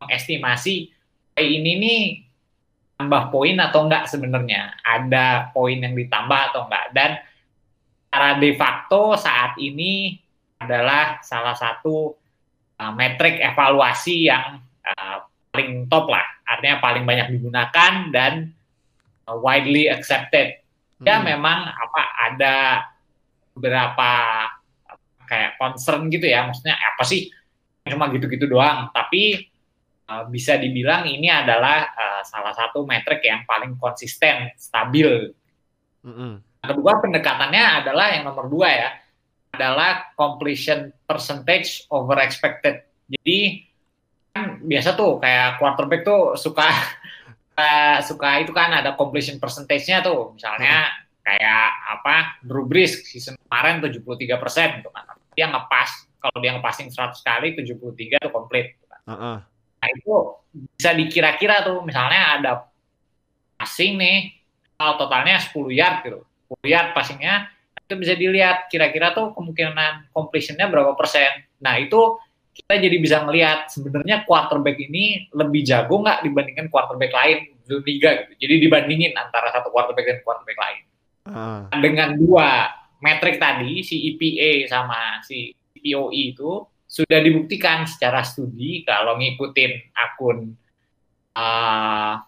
estimasi 0.05 0.93
play 1.33 1.57
ini 1.57 1.73
nih 1.81 2.03
tambah 3.01 3.33
poin 3.33 3.57
atau 3.57 3.89
enggak 3.89 4.05
sebenarnya, 4.05 4.77
ada 4.85 5.49
poin 5.57 5.81
yang 5.81 5.97
ditambah 5.97 6.41
atau 6.53 6.69
enggak. 6.69 6.87
Dan 6.93 7.11
secara 8.05 8.37
de 8.37 8.53
facto 8.53 9.17
saat 9.17 9.57
ini 9.57 10.13
adalah 10.61 11.25
salah 11.25 11.57
satu 11.57 12.28
uh, 12.79 12.93
metrik 12.95 13.43
evaluasi 13.43 14.31
yang 14.31 14.63
uh, 14.87 15.27
paling 15.51 15.91
top 15.91 16.07
lah, 16.09 16.25
artinya 16.47 16.79
paling 16.79 17.05
banyak 17.05 17.35
digunakan 17.35 17.93
dan 18.15 18.55
uh, 19.27 19.37
widely 19.39 19.91
accepted. 19.91 20.63
Ya 21.03 21.19
hmm. 21.19 21.27
memang 21.27 21.59
apa 21.71 22.03
ada 22.31 22.57
beberapa 23.55 24.11
kayak 25.29 25.59
concern 25.61 26.09
gitu 26.09 26.27
ya, 26.27 26.47
maksudnya 26.47 26.79
apa 26.79 27.03
sih 27.05 27.31
cuma 27.89 28.09
gitu-gitu 28.13 28.45
doang, 28.49 28.93
tapi 28.93 29.49
uh, 30.09 30.29
bisa 30.29 30.57
dibilang 30.61 31.09
ini 31.09 31.29
adalah 31.29 31.89
uh, 31.93 32.23
salah 32.25 32.53
satu 32.53 32.85
metrik 32.85 33.25
yang 33.25 33.45
paling 33.49 33.77
konsisten, 33.81 34.53
stabil. 34.57 35.33
-hmm. 36.05 36.33
Kedua 36.59 36.99
pendekatannya 37.01 37.65
adalah 37.85 38.13
yang 38.13 38.29
nomor 38.29 38.51
dua 38.51 38.69
ya, 38.69 38.91
adalah 39.59 40.15
completion 40.15 40.95
percentage 41.03 41.83
over 41.91 42.15
expected. 42.23 42.87
Jadi 43.11 43.67
kan 44.31 44.63
biasa 44.63 44.95
tuh 44.95 45.19
kayak 45.19 45.59
quarterback 45.59 46.07
tuh 46.07 46.39
suka 46.39 46.71
uh, 47.59 47.99
suka 48.07 48.39
itu 48.47 48.55
kan 48.55 48.71
ada 48.71 48.95
completion 48.95 49.43
percentage-nya 49.43 49.99
tuh. 50.07 50.39
Misalnya 50.39 50.87
hmm. 50.87 51.27
kayak 51.27 51.67
apa 51.99 52.17
Drew 52.47 52.71
Brees 52.71 53.03
season 53.03 53.35
kemarin 53.51 53.83
73 53.83 54.39
persen 54.39 54.69
gitu 54.79 54.95
kan. 54.95 55.19
Dia 55.35 55.51
ngepas 55.51 55.91
kalau 56.23 56.39
dia 56.39 56.55
ngepassing 56.55 56.89
100 56.95 57.19
kali 57.19 57.59
73 57.59 58.23
itu 58.23 58.31
komplit. 58.31 58.79
Gitu 58.79 58.87
kan. 58.87 59.01
Uh 59.03 59.13
-uh. 59.13 59.37
Nah 59.83 59.89
itu 59.91 60.15
bisa 60.79 60.95
dikira-kira 60.95 61.67
tuh 61.67 61.83
misalnya 61.83 62.39
ada 62.39 62.53
passing 63.59 63.99
nih 63.99 64.39
kalau 64.79 64.95
totalnya 64.95 65.43
10 65.43 65.75
yard 65.75 66.07
gitu. 66.07 66.23
10 66.63 66.71
yard 66.71 66.89
passingnya 66.95 67.51
itu 67.89 67.95
bisa 67.97 68.13
dilihat 68.13 68.69
kira-kira 68.69 69.17
tuh 69.17 69.33
kemungkinan 69.33 70.13
completionnya 70.13 70.69
berapa 70.69 70.93
persen. 70.93 71.49
Nah 71.65 71.81
itu 71.81 72.21
kita 72.53 72.77
jadi 72.77 72.97
bisa 73.01 73.25
ngelihat 73.25 73.73
sebenarnya 73.73 74.29
quarterback 74.29 74.77
ini 74.77 75.33
lebih 75.33 75.65
jago 75.65 76.05
nggak 76.05 76.21
dibandingkan 76.21 76.69
quarterback 76.69 77.17
lain 77.17 77.49
di 77.65 77.75
liga 77.89 78.29
gitu. 78.29 78.45
Jadi 78.45 78.55
dibandingin 78.61 79.17
antara 79.17 79.49
satu 79.49 79.73
quarterback 79.73 80.05
dan 80.05 80.19
quarterback 80.21 80.59
lain. 80.61 80.83
Uh. 81.33 81.65
Dengan 81.81 82.13
dua 82.21 82.69
metrik 83.01 83.41
tadi 83.41 83.81
si 83.81 84.13
EPA 84.13 84.69
sama 84.69 85.25
si 85.25 85.57
POE 85.73 86.37
itu 86.37 86.69
sudah 86.85 87.21
dibuktikan 87.25 87.89
secara 87.89 88.21
studi 88.21 88.85
kalau 88.85 89.17
ngikutin 89.17 89.97
akun 89.97 90.53
uh, 91.37 92.21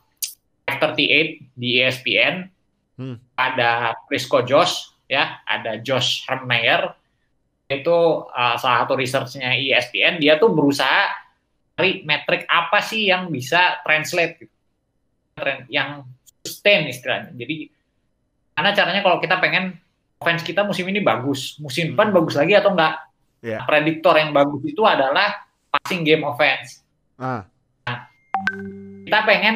F38 0.65 1.53
di 1.53 1.69
ESPN 1.85 2.49
hmm. 2.97 3.17
ada 3.35 3.93
Prisco 4.07 4.45
Josh 4.45 4.90
ya 5.11 5.43
ada 5.43 5.83
Josh 5.83 6.23
Hermeyer 6.31 6.95
itu 7.67 7.99
uh, 8.31 8.55
salah 8.59 8.87
satu 8.87 8.95
researchnya 8.95 9.59
ESPN 9.59 10.23
dia 10.23 10.39
tuh 10.39 10.55
berusaha 10.55 11.11
cari 11.75 12.07
metrik 12.07 12.47
apa 12.47 12.79
sih 12.79 13.11
yang 13.11 13.27
bisa 13.27 13.83
translate 13.83 14.47
gitu 14.47 14.55
yang 15.67 16.07
sustain 16.47 16.87
istilahnya 16.87 17.35
jadi 17.35 17.67
karena 18.55 18.71
caranya 18.77 19.01
kalau 19.03 19.19
kita 19.19 19.37
pengen 19.43 19.75
offense 20.21 20.45
kita 20.47 20.63
musim 20.63 20.87
ini 20.87 21.03
bagus 21.03 21.59
musim 21.59 21.97
depan 21.97 22.13
hmm. 22.13 22.17
bagus 22.23 22.35
lagi 22.39 22.53
atau 22.55 22.71
enggak 22.77 22.95
yeah. 23.43 23.65
prediktor 23.67 24.15
yang 24.15 24.31
bagus 24.31 24.63
itu 24.63 24.83
adalah 24.87 25.43
passing 25.73 26.07
game 26.07 26.23
offense 26.23 26.85
ah. 27.19 27.43
nah, 27.89 27.99
kita 29.09 29.19
pengen 29.27 29.55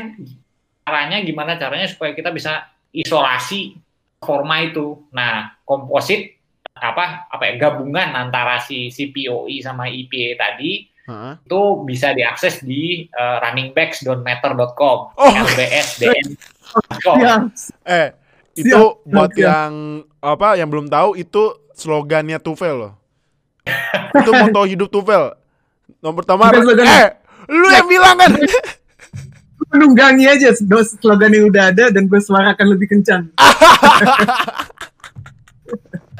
caranya 0.82 1.18
gimana 1.22 1.60
caranya 1.60 1.86
supaya 1.86 2.16
kita 2.16 2.32
bisa 2.32 2.64
isolasi 2.94 3.83
forma 4.24 4.64
itu. 4.64 5.04
Nah, 5.12 5.54
komposit 5.68 6.34
apa 6.74 7.30
apa 7.30 7.42
ya 7.46 7.54
gabungan 7.56 8.18
antara 8.18 8.58
si 8.58 8.90
CPOE 8.90 9.62
sama 9.62 9.86
EPA 9.86 10.34
tadi 10.34 10.90
uh-huh. 11.06 11.38
itu 11.46 11.62
bisa 11.86 12.10
diakses 12.10 12.66
di 12.66 13.06
uh, 13.14 13.38
runningbacks.matter.com 13.46 14.98
oh. 15.14 15.32
lbsdn.com. 15.54 17.16
eh 17.94 18.10
itu 18.58 18.74
siap, 18.74 19.06
buat 19.06 19.30
siap. 19.34 19.46
yang 19.46 19.72
apa 20.18 20.58
yang 20.58 20.66
belum 20.66 20.90
tahu 20.90 21.14
itu 21.14 21.54
slogannya 21.78 22.42
Tufel 22.42 22.74
loh. 22.74 22.94
itu 24.14 24.30
moto 24.30 24.62
hidup 24.68 24.88
Tufel. 24.90 25.32
Nomor 26.02 26.22
pertama 26.22 26.50
eh 26.52 27.08
lu 27.48 27.68
yang 27.70 27.86
bilang 27.86 28.16
kan 28.18 28.34
menunggangi 29.70 30.26
aja 30.28 30.52
slogan 30.56 31.32
yang 31.32 31.48
udah 31.48 31.70
ada 31.72 31.90
dan 31.92 32.08
gue 32.08 32.20
suarakan 32.20 32.66
lebih 32.74 32.90
kencang. 32.92 33.30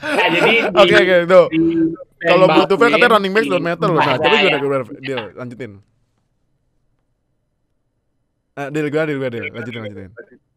nah, 0.04 0.28
jadi 0.30 0.54
oke 0.72 0.94
oke 0.94 1.16
tuh. 1.28 1.46
Kalau 2.24 2.46
butuh 2.48 2.76
fan 2.80 2.88
katanya 2.96 3.20
running 3.20 3.32
back 3.36 3.44
don't 3.48 3.64
matter 3.64 3.88
loh. 3.92 4.00
Nah, 4.00 4.16
tapi 4.16 4.36
gue 4.40 4.48
udah 4.48 4.60
gue 4.60 4.78
deal 5.04 5.22
lanjutin. 5.36 5.72
Ah, 8.56 8.68
deal 8.72 8.88
gue 8.88 9.02
deal 9.04 9.18
gue 9.20 9.30
deal 9.30 9.46
lanjutin 9.52 9.80
lanjutin. 9.84 10.10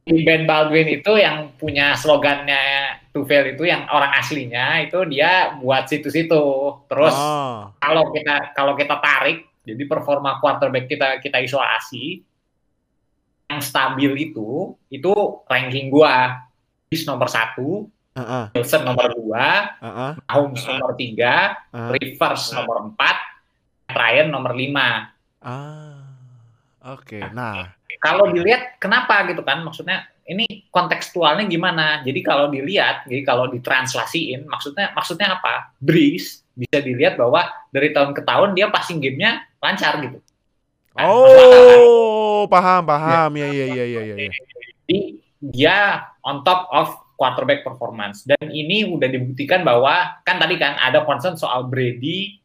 Ben 0.08 0.48
Baldwin 0.48 0.88
itu 0.88 1.20
yang 1.20 1.52
punya 1.60 1.92
slogannya 2.00 2.96
to 3.12 3.28
fail 3.28 3.44
itu 3.44 3.68
yang 3.68 3.84
orang 3.92 4.16
aslinya 4.16 4.80
itu 4.80 5.04
dia 5.12 5.60
buat 5.60 5.92
situs 5.92 6.16
itu. 6.16 6.44
Terus 6.88 7.12
oh. 7.12 7.76
kalau 7.84 8.16
kita 8.16 8.56
kalau 8.56 8.74
kita 8.80 8.96
tarik 9.04 9.44
jadi 9.68 9.84
performa 9.84 10.40
quarterback 10.40 10.88
kita 10.88 11.20
kita 11.20 11.44
isolasi 11.44 12.24
yang 13.48 13.62
stabil 13.64 14.12
itu 14.32 14.76
itu 14.92 15.12
ranking 15.48 15.88
gua 15.88 16.48
bis 16.88 17.04
nomor 17.04 17.28
satu, 17.28 17.88
uh-uh. 18.16 18.52
Wilson 18.56 18.84
nomor 18.88 19.12
dua, 19.12 19.76
uh-uh. 19.80 20.12
Uh-uh. 20.24 20.56
nomor 20.56 20.92
tiga, 20.96 21.56
uh-uh. 21.72 21.92
Rivers 21.96 22.52
nomor 22.56 22.92
empat, 22.92 23.18
Ryan 23.92 24.28
nomor 24.32 24.56
lima. 24.56 25.12
Ah, 25.44 26.16
oke. 26.84 27.20
Okay. 27.20 27.24
Nah, 27.36 27.76
kalau 28.00 28.32
dilihat 28.32 28.80
kenapa 28.80 29.28
gitu 29.28 29.44
kan 29.44 29.64
maksudnya 29.64 30.08
ini 30.28 30.68
kontekstualnya 30.70 31.48
gimana 31.48 32.04
jadi 32.04 32.20
kalau 32.20 32.52
dilihat 32.52 33.08
jadi 33.08 33.24
kalau 33.24 33.48
ditranslasiin 33.48 34.44
maksudnya 34.46 34.92
maksudnya 34.92 35.40
apa 35.40 35.72
Breeze 35.80 36.44
bisa 36.52 36.84
dilihat 36.84 37.16
bahwa 37.16 37.48
dari 37.72 37.96
tahun 37.96 38.12
ke 38.12 38.22
tahun 38.28 38.52
dia 38.54 38.68
passing 38.68 39.00
gamenya 39.00 39.48
lancar 39.64 40.04
gitu 40.04 40.20
oh 41.02 42.50
paham 42.50 42.82
paham. 42.92 43.32
Ya 43.38 43.48
ya 43.50 43.66
ya 43.70 43.86
ya 43.86 44.02
ya, 44.14 44.16
jadi 44.88 45.00
dia 45.38 45.78
on 46.26 46.42
top 46.42 46.66
of 46.74 46.96
quarterback 47.18 47.66
performance. 47.66 48.24
Dan 48.24 48.54
ini 48.54 48.86
udah 48.88 49.10
dibuktikan 49.10 49.66
bahwa 49.66 50.22
kan 50.24 50.38
tadi 50.38 50.56
kan 50.56 50.78
ada 50.78 51.04
concern 51.04 51.36
soal 51.36 51.66
Brady 51.68 52.40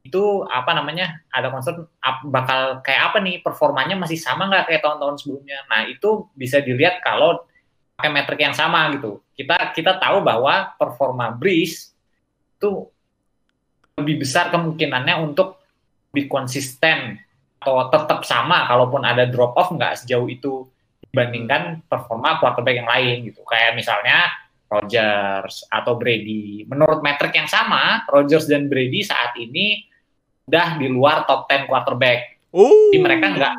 itu 0.00 0.48
apa 0.48 0.72
namanya 0.72 1.20
ada 1.28 1.52
concern 1.52 1.84
bakal 2.32 2.80
kayak 2.80 3.12
apa 3.12 3.18
nih 3.20 3.44
performanya 3.44 4.00
masih 4.00 4.16
sama 4.16 4.48
nggak 4.48 4.72
kayak 4.72 4.82
tahun-tahun 4.84 5.16
sebelumnya? 5.20 5.60
Nah 5.68 5.88
itu 5.88 6.28
bisa 6.36 6.60
dilihat 6.60 7.04
kalau 7.04 7.44
pakai 8.00 8.12
metrik 8.12 8.40
yang 8.40 8.56
sama 8.56 8.88
gitu. 8.96 9.20
Kita 9.36 9.72
kita 9.76 10.00
tahu 10.00 10.24
bahwa 10.24 10.72
performa 10.76 11.32
Breeze 11.32 11.92
itu 12.56 12.88
lebih 14.00 14.24
besar 14.24 14.48
kemungkinannya 14.48 15.20
untuk 15.20 15.60
lebih 16.12 16.32
konsisten 16.32 17.20
atau 17.60 17.92
tetap 17.92 18.24
sama 18.24 18.64
kalaupun 18.64 19.04
ada 19.04 19.28
drop 19.28 19.52
off 19.54 19.68
nggak 19.70 20.00
sejauh 20.04 20.26
itu 20.32 20.64
dibandingkan 21.12 21.84
performa 21.84 22.40
quarterback 22.40 22.80
yang 22.80 22.88
lain 22.88 23.28
gitu 23.28 23.44
kayak 23.44 23.76
misalnya 23.76 24.32
Rogers 24.70 25.66
atau 25.68 25.98
Brady 25.98 26.64
menurut 26.64 27.04
metrik 27.04 27.36
yang 27.36 27.50
sama 27.50 28.06
Rogers 28.08 28.48
dan 28.48 28.70
Brady 28.70 29.04
saat 29.04 29.36
ini 29.36 29.90
udah 30.50 30.82
di 30.82 30.90
luar 30.90 31.22
top 31.30 31.46
10 31.46 31.70
quarterback. 31.70 32.42
Uh. 32.50 32.90
Jadi 32.90 32.98
mereka 32.98 33.26
nggak 33.30 33.54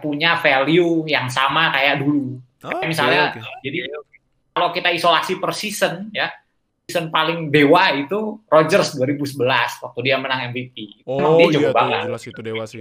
punya 0.00 0.40
value 0.40 1.04
yang 1.04 1.28
sama 1.28 1.68
kayak 1.68 2.00
dulu. 2.00 2.40
Okay, 2.56 2.88
misalnya, 2.88 3.36
okay. 3.36 3.44
jadi 3.60 3.92
kalau 4.56 4.72
kita 4.72 4.88
isolasi 4.88 5.36
per 5.36 5.52
season 5.52 6.08
ya, 6.16 6.32
season 6.86 7.10
paling 7.10 7.50
dewa 7.50 7.98
itu 7.98 8.38
Rodgers 8.46 8.94
2011 8.94 9.42
waktu 9.82 9.98
dia 10.06 10.16
menang 10.22 10.54
MVP. 10.54 11.02
Oh 11.02 11.18
emang 11.18 11.34
dia 11.42 11.46
jago 11.58 11.66
iya 11.66 11.74
banget. 11.74 12.00
jelas 12.06 12.24
itu 12.30 12.40
dewa 12.46 12.64
sih. 12.64 12.80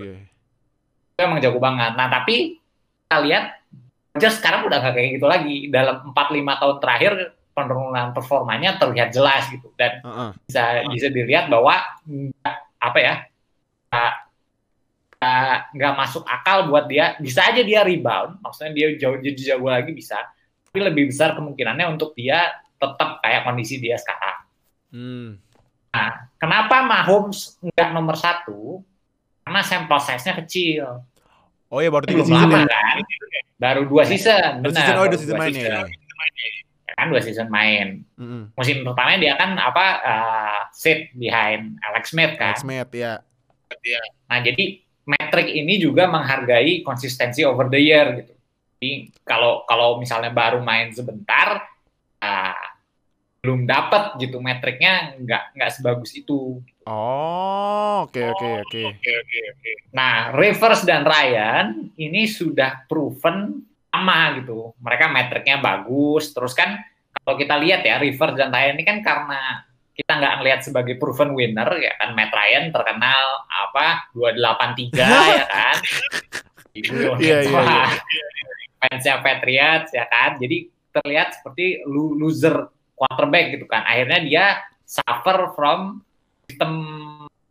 Itu 1.17 1.21
emang 1.25 1.41
jago 1.41 1.57
banget. 1.57 1.91
Nah 1.97 2.07
tapi 2.13 2.61
kita 3.09 3.17
lihat 3.25 3.43
Rodgers 4.13 4.37
sekarang 4.37 4.61
udah 4.69 4.77
gak 4.77 4.93
kayak 4.93 5.09
gitu 5.17 5.25
lagi. 5.25 5.57
Dalam 5.73 6.13
4-5 6.13 6.61
tahun 6.61 6.77
terakhir 6.77 7.13
penurunan 7.57 8.07
performanya 8.13 8.77
terlihat 8.77 9.09
jelas 9.09 9.49
gitu 9.49 9.71
dan 9.79 10.03
uh 10.03 10.09
-uh. 10.11 10.31
bisa 10.43 10.83
bisa 10.91 11.07
dilihat 11.07 11.47
bahwa 11.47 11.79
apa 12.83 12.99
ya 12.99 13.15
nggak 15.71 15.93
masuk 15.95 16.27
akal 16.27 16.67
buat 16.67 16.85
dia 16.91 17.15
bisa 17.17 17.47
aja 17.47 17.63
dia 17.63 17.81
rebound 17.81 18.43
maksudnya 18.43 18.75
dia 18.75 18.87
jauh 18.99 19.17
jadi 19.23 19.55
jago 19.55 19.71
lagi 19.71 19.95
bisa 19.95 20.19
tapi 20.67 20.83
lebih 20.83 21.07
besar 21.07 21.31
kemungkinannya 21.39 21.95
untuk 21.95 22.11
dia 22.11 22.51
tetap 22.75 23.09
kayak 23.23 23.41
kondisi 23.47 23.79
dia 23.79 23.95
sekarang 23.99 24.37
hmm. 24.91 25.29
nah 25.91 26.29
kenapa 26.39 26.83
Mahomes 26.83 27.59
nggak 27.63 27.89
nomor 27.95 28.15
satu 28.19 28.83
karena 29.45 29.61
sampel 29.61 29.99
size-nya 30.01 30.33
kecil 30.43 31.05
oh 31.71 31.79
ya 31.79 31.89
baru 31.89 32.05
tiga 32.07 32.23
season 32.23 32.49
lama, 32.49 32.63
ya? 32.63 32.67
kan 32.69 32.97
baru 33.55 33.81
dua 33.87 34.03
season 34.03 34.63
benar 34.63 34.75
season, 34.75 34.95
oh 34.99 35.05
dua 35.07 35.19
season 35.19 35.37
main 35.39 35.55
ya 35.55 35.85
kan 36.95 37.11
dua 37.11 37.21
season 37.21 37.51
main. 37.51 38.07
Mm-hmm. 38.15 38.55
Musim 38.55 38.87
pertama 38.87 39.19
dia 39.19 39.35
kan 39.35 39.59
apa 39.59 39.85
uh, 39.99 40.61
sit 40.71 41.11
behind 41.19 41.75
Alex 41.83 42.15
Smith 42.15 42.39
kan. 42.39 42.55
Alex 42.55 42.63
Smith 42.63 42.91
ya. 42.95 43.19
Nah 44.31 44.39
jadi 44.39 44.79
metrik 45.05 45.51
ini 45.51 45.77
juga 45.77 46.07
menghargai 46.07 46.81
konsistensi 46.81 47.43
over 47.43 47.67
the 47.67 47.79
year 47.83 48.23
gitu. 48.23 48.33
Jadi 48.79 48.91
kalau 49.27 49.67
kalau 49.67 49.99
misalnya 49.99 50.31
baru 50.31 50.63
main 50.63 50.95
sebentar, 50.95 51.67
uh, 52.23 52.64
belum 53.45 53.69
dapat 53.69 54.17
gitu 54.17 54.41
metriknya 54.41 55.13
nggak 55.21 55.53
nggak 55.53 55.71
sebagus 55.77 56.17
itu. 56.17 56.65
Oh, 56.89 58.09
oke 58.09 58.17
oke 58.17 58.47
oke. 58.65 58.83
Nah, 59.93 60.33
Rivers 60.33 60.81
dan 60.81 61.05
Ryan 61.05 61.93
ini 61.93 62.25
sudah 62.25 62.89
proven 62.89 63.61
sama 63.93 64.41
gitu. 64.41 64.73
Mereka 64.81 65.05
metriknya 65.13 65.61
bagus. 65.61 66.33
Terus 66.33 66.57
kan 66.57 66.81
kalau 67.21 67.37
kita 67.37 67.61
lihat 67.61 67.85
ya 67.85 68.01
River 68.01 68.33
dan 68.33 68.49
Ryan 68.49 68.81
ini 68.81 68.83
kan 68.89 68.97
karena 69.05 69.61
kita 69.93 70.11
nggak 70.17 70.33
ngelihat 70.41 70.59
sebagai 70.65 70.97
proven 70.97 71.31
winner 71.37 71.69
ya 71.79 71.93
kan 72.01 72.17
Matt 72.17 72.33
Ryan 72.33 72.73
terkenal 72.73 73.27
apa 73.45 74.09
283 74.17 74.97
ya 75.37 75.45
kan. 75.45 75.77
Ibu 76.75 77.21
iya, 77.21 77.39
iya, 77.45 77.61
iya. 77.63 77.85
fansnya 78.81 79.21
Patriots 79.21 79.93
ya 79.93 80.09
kan. 80.09 80.41
Jadi 80.41 80.73
terlihat 80.91 81.39
seperti 81.39 81.83
loser 81.87 82.74
quarterback 82.95 83.53
gitu 83.53 83.67
kan. 83.67 83.83
Akhirnya 83.83 84.19
dia 84.23 84.45
suffer 84.87 85.51
from 85.53 86.01
sistem 86.47 86.73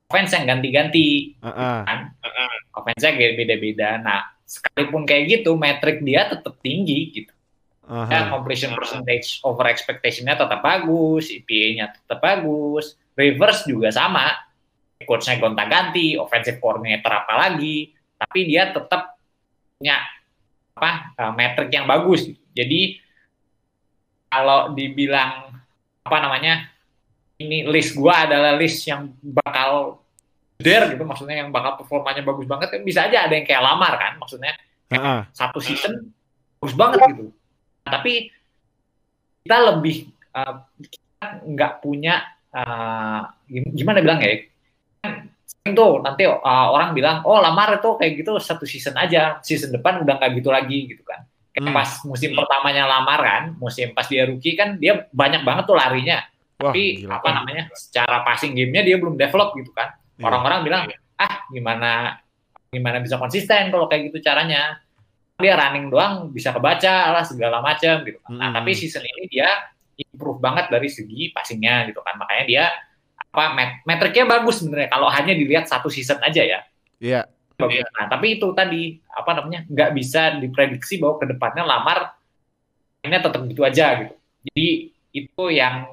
offense 0.08 0.32
yang 0.34 0.44
ganti-ganti 0.48 1.38
uh 1.44 1.48
-uh. 1.48 1.78
kan. 1.84 1.98
Uh 2.18 2.26
-uh. 2.26 2.52
Offense-nya 2.74 3.14
beda-beda. 3.38 4.02
Nah, 4.02 4.34
sekalipun 4.44 5.08
kayak 5.08 5.40
gitu 5.40 5.56
metrik 5.56 6.04
dia 6.04 6.28
tetap 6.28 6.60
tinggi 6.60 7.10
gitu 7.10 7.32
uh-huh. 7.88 8.08
ya, 8.08 8.28
completion 8.28 8.76
percentage 8.76 9.40
over 9.42 9.64
expectation-nya 9.68 10.36
tetap 10.36 10.60
bagus 10.60 11.32
EPA-nya 11.32 11.96
tetap 11.96 12.20
bagus 12.20 12.94
reverse 13.16 13.64
juga 13.64 13.88
sama 13.88 14.30
coach-nya 15.04 15.40
gonta-ganti 15.40 16.20
offensive 16.20 16.60
coordinator 16.60 17.12
apa 17.24 17.34
lagi 17.34 17.92
tapi 18.20 18.46
dia 18.48 18.72
tetap 18.72 19.16
punya 19.76 20.00
apa 20.74 20.90
uh, 21.18 21.32
metrik 21.32 21.70
yang 21.72 21.88
bagus 21.88 22.28
gitu. 22.28 22.40
jadi 22.52 23.00
kalau 24.34 24.74
dibilang 24.74 25.54
apa 26.02 26.16
namanya 26.18 26.66
ini 27.38 27.62
list 27.70 27.94
gua 27.94 28.26
adalah 28.26 28.58
list 28.58 28.82
yang 28.90 29.14
bakal 29.22 30.02
der 30.58 30.90
gitu 30.94 31.06
maksudnya 31.06 31.46
yang 31.46 31.50
bakal 31.54 31.78
performanya 31.78 32.26
bagus 32.26 32.46
banget 32.46 32.74
kan 32.74 32.82
bisa 32.82 33.06
aja 33.06 33.26
ada 33.26 33.34
yang 33.38 33.46
kayak 33.46 33.62
lamar 33.62 33.94
kan 33.94 34.12
maksudnya 34.18 34.54
kayak 34.90 35.02
uh 35.02 35.06
-uh. 35.06 35.20
satu 35.30 35.58
season 35.62 36.10
bagus 36.58 36.74
banget 36.74 36.98
gitu 37.14 37.24
nah, 37.86 37.90
tapi 37.98 38.12
kita 39.44 39.56
lebih 39.74 39.96
uh, 40.34 40.54
kita 40.82 41.26
nggak 41.46 41.72
punya 41.82 42.22
uh, 42.54 43.28
gimana 43.50 43.98
bilang 44.02 44.18
ya 44.22 44.46
kan 45.02 45.12
itu 45.64 45.86
nanti 46.04 46.22
uh, 46.28 46.68
orang 46.70 46.92
bilang 46.92 47.24
oh 47.24 47.40
lamar 47.40 47.80
itu 47.80 47.90
kayak 47.96 48.12
gitu 48.20 48.36
satu 48.38 48.64
season 48.68 48.94
aja 49.00 49.40
season 49.40 49.72
depan 49.72 50.04
udah 50.04 50.20
nggak 50.20 50.32
gitu 50.38 50.48
lagi 50.52 50.92
gitu 50.92 51.02
kan 51.02 51.24
kayak 51.54 51.70
hmm. 51.70 51.76
pas 51.78 51.90
musim 52.02 52.34
pertamanya 52.34 52.84
lamar 52.90 53.20
kan 53.22 53.42
musim 53.62 53.94
pas 53.94 54.10
dia 54.10 54.26
rookie 54.26 54.58
kan 54.58 54.74
dia 54.76 55.06
banyak 55.14 55.46
banget 55.46 55.64
tuh 55.70 55.78
larinya 55.78 56.26
Wah, 56.58 56.74
tapi 56.74 57.06
gila, 57.06 57.22
apa 57.22 57.28
namanya 57.30 57.62
secara 57.78 58.26
passing 58.26 58.58
gamenya 58.58 58.82
dia 58.82 58.96
belum 58.98 59.14
develop 59.14 59.54
gitu 59.54 59.70
kan 59.70 59.94
Iya. 60.18 60.24
Orang-orang 60.30 60.60
bilang, 60.62 60.82
ah 61.18 61.34
gimana 61.50 62.22
gimana 62.70 62.98
bisa 63.02 63.18
konsisten 63.18 63.70
kalau 63.70 63.86
kayak 63.90 64.10
gitu 64.10 64.22
caranya. 64.22 64.78
Dia 65.34 65.58
running 65.58 65.90
doang 65.90 66.30
bisa 66.30 66.54
kebaca 66.54 67.10
lah 67.10 67.26
segala 67.26 67.58
macam 67.58 68.06
gitu. 68.06 68.22
Hmm. 68.22 68.38
Nah, 68.38 68.54
tapi 68.54 68.70
season 68.70 69.02
ini 69.02 69.26
dia 69.26 69.66
improve 69.98 70.38
banget 70.38 70.70
dari 70.70 70.86
segi 70.86 71.34
passingnya 71.34 71.90
gitu 71.90 71.98
kan. 72.06 72.14
Makanya 72.22 72.44
dia 72.46 72.64
apa 73.18 73.50
met 73.50 73.82
metriknya 73.82 74.30
bagus 74.30 74.62
sebenarnya 74.62 74.94
kalau 74.94 75.10
hanya 75.10 75.34
dilihat 75.34 75.66
satu 75.66 75.90
season 75.90 76.22
aja 76.22 76.42
ya. 76.46 76.60
Iya. 77.02 77.26
Yeah. 77.54 77.86
Nah, 77.94 78.10
tapi 78.10 78.38
itu 78.38 78.50
tadi 78.50 78.98
apa 79.06 79.30
namanya 79.38 79.62
nggak 79.70 79.90
bisa 79.94 80.42
diprediksi 80.42 80.98
bahwa 80.98 81.22
ke 81.22 81.26
depannya 81.30 81.62
lamar 81.62 82.18
ini 83.06 83.14
tetap 83.14 83.40
gitu 83.46 83.62
aja 83.62 83.86
gitu. 84.02 84.14
Jadi 84.50 84.66
itu 85.14 85.44
yang 85.54 85.86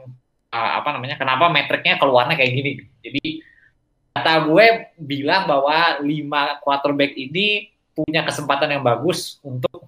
uh, 0.50 0.71
apa 0.82 0.89
namanya 0.97 1.21
kenapa 1.21 1.54
metriknya 1.54 2.02
keluarnya 2.02 2.34
kayak 2.34 2.52
gini. 2.52 2.71
Jadi 3.06 3.26
data 4.12 4.43
gue 4.50 4.65
bilang 4.97 5.45
bahwa 5.45 6.02
lima 6.02 6.58
quarterback 6.60 7.13
ini 7.15 7.71
punya 7.93 8.26
kesempatan 8.26 8.74
yang 8.74 8.84
bagus 8.84 9.38
untuk 9.45 9.88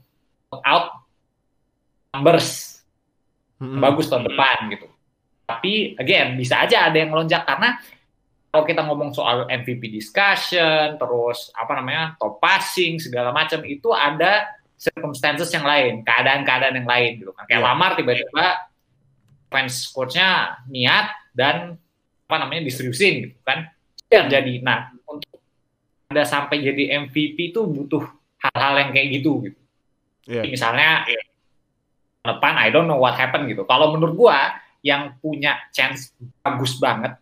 out 0.53 0.85
numbers 2.13 2.79
hmm. 3.57 3.81
bagus 3.81 4.07
tahun 4.13 4.29
depan 4.29 4.57
gitu. 4.77 4.87
Tapi 5.49 5.97
again 5.97 6.37
bisa 6.37 6.61
aja 6.61 6.87
ada 6.87 6.97
yang 7.01 7.09
melonjak 7.09 7.43
karena 7.43 7.81
kalau 8.53 8.69
kita 8.69 8.85
ngomong 8.85 9.17
soal 9.17 9.49
MVP 9.49 9.89
discussion, 9.89 11.01
terus 11.01 11.49
apa 11.57 11.73
namanya 11.73 12.13
top 12.21 12.37
passing 12.37 13.01
segala 13.01 13.33
macam 13.33 13.65
itu 13.65 13.89
ada 13.89 14.45
circumstances 14.77 15.49
yang 15.49 15.65
lain, 15.65 16.05
keadaan-keadaan 16.05 16.77
yang 16.77 16.85
lain 16.85 17.17
gitu 17.17 17.33
kan. 17.33 17.49
Kayak 17.49 17.65
yeah. 17.65 17.69
Lamar 17.73 17.91
tiba-tiba 17.97 18.45
fans 19.49 19.89
coachnya 19.89 20.61
niat 20.69 21.33
dan 21.33 21.81
apa 22.29 22.35
namanya 22.45 22.61
distribusin 22.69 23.25
gitu 23.25 23.41
kan. 23.41 23.73
Yang 24.13 24.27
jadi 24.37 24.53
nah 24.61 24.93
untuk 25.09 25.41
ada 26.13 26.21
sampai 26.21 26.61
jadi 26.61 27.09
MVP 27.09 27.57
itu 27.57 27.65
butuh 27.65 28.05
hal-hal 28.37 28.85
yang 28.85 28.89
kayak 28.93 29.17
gitu 29.17 29.49
gitu. 29.49 29.59
Yeah. 30.29 30.45
Misalnya 30.45 31.09
depan 32.21 32.53
I 32.61 32.69
don't 32.69 32.85
know 32.85 33.01
what 33.01 33.17
happened 33.17 33.49
gitu. 33.49 33.65
Kalau 33.65 33.97
menurut 33.97 34.13
gua 34.13 34.61
yang 34.85 35.17
punya 35.17 35.57
chance 35.73 36.13
bagus 36.45 36.77
banget 36.77 37.17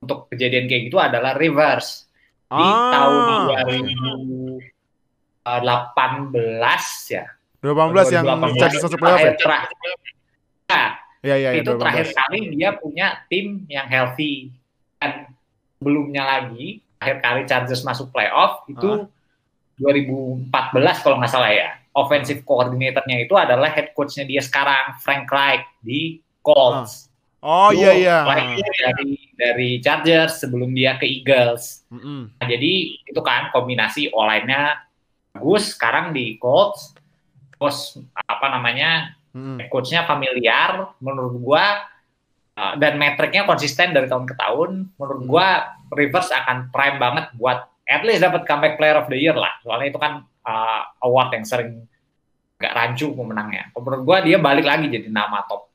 untuk 0.00 0.32
kejadian 0.32 0.64
kayak 0.64 0.82
gitu 0.88 0.96
adalah 0.96 1.36
reverse 1.36 2.08
di 2.48 2.56
ah. 2.56 2.90
tahun 2.90 3.20
2018 5.44 7.12
ya. 7.12 7.24
2018 7.60 8.16
yang 8.16 8.24
jadi 8.56 8.76
satu 8.80 8.96
playoff 8.96 9.20
ya? 9.20 9.36
Terakhir, 9.36 9.76
nah, 10.72 10.88
ya, 11.20 11.36
ya, 11.36 11.52
ya, 11.52 11.60
itu 11.60 11.76
2018. 11.76 11.80
terakhir 11.84 12.06
kali 12.16 12.38
dia 12.56 12.70
punya 12.80 13.06
tim 13.28 13.68
yang 13.68 13.84
healthy 13.86 14.48
dan 14.96 15.28
belumnya 15.76 16.24
lagi 16.24 16.80
akhir 17.00 17.16
kali 17.20 17.42
Chargers 17.44 17.84
masuk 17.84 18.08
playoff 18.12 18.64
itu 18.68 19.04
uh. 19.04 19.08
2014 19.80 21.04
kalau 21.04 21.16
nggak 21.20 21.32
salah 21.32 21.52
ya. 21.52 21.76
Offensive 21.90 22.46
coordinatornya 22.46 23.26
itu 23.26 23.34
adalah 23.34 23.72
head 23.72 23.90
coachnya 23.96 24.22
dia 24.22 24.38
sekarang 24.40 24.94
Frank 25.02 25.26
Reich 25.26 25.66
di 25.82 26.22
Colts. 26.40 27.09
Oh 27.40 27.72
iya 27.72 27.96
iya. 27.96 28.18
dari 28.92 29.16
dari 29.32 29.70
Chargers 29.80 30.44
sebelum 30.44 30.76
dia 30.76 31.00
ke 31.00 31.08
Eagles. 31.08 31.88
Mm 31.88 32.00
-hmm. 32.00 32.20
nah, 32.36 32.46
jadi 32.46 32.72
itu 33.00 33.20
kan 33.24 33.48
kombinasi 33.56 34.12
online-nya 34.12 34.76
bagus. 35.32 35.72
Sekarang 35.72 36.12
di 36.12 36.36
Colts, 36.36 36.92
terus 37.56 37.96
apa 38.28 38.46
namanya 38.52 39.16
mm. 39.32 39.72
coachnya 39.72 40.04
familiar. 40.04 40.92
Menurut 41.00 41.40
gua 41.40 41.88
uh, 42.60 42.74
dan 42.76 43.00
metriknya 43.00 43.48
konsisten 43.48 43.96
dari 43.96 44.04
tahun 44.04 44.28
ke 44.28 44.36
tahun. 44.36 44.92
Menurut 45.00 45.22
gua 45.24 45.46
Rivers 45.96 46.28
akan 46.28 46.68
prime 46.68 47.00
banget 47.00 47.32
buat 47.40 47.72
at 47.88 48.04
least 48.04 48.20
dapat 48.20 48.44
comeback 48.44 48.76
player 48.76 49.00
of 49.00 49.08
the 49.08 49.16
year 49.16 49.34
lah. 49.34 49.56
Soalnya 49.64 49.88
itu 49.88 49.96
kan 49.96 50.28
uh, 50.44 50.82
award 51.08 51.32
yang 51.32 51.48
sering 51.48 51.88
gak 52.60 52.76
rancu 52.76 53.16
pemenangnya. 53.16 53.72
Menurut 53.72 54.04
gua 54.04 54.20
dia 54.20 54.36
balik 54.36 54.68
lagi 54.68 54.92
jadi 54.92 55.08
nama 55.08 55.40
top 55.48 55.69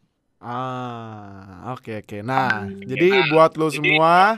Ah, 0.46 1.74
oke 1.74 1.90
okay, 1.90 1.96
oke. 2.06 2.06
Okay. 2.06 2.22
Nah, 2.22 2.70
hmm, 2.70 2.86
jadi 2.86 3.08
ya. 3.10 3.34
buat 3.34 3.58
lo 3.58 3.74
semua 3.74 4.38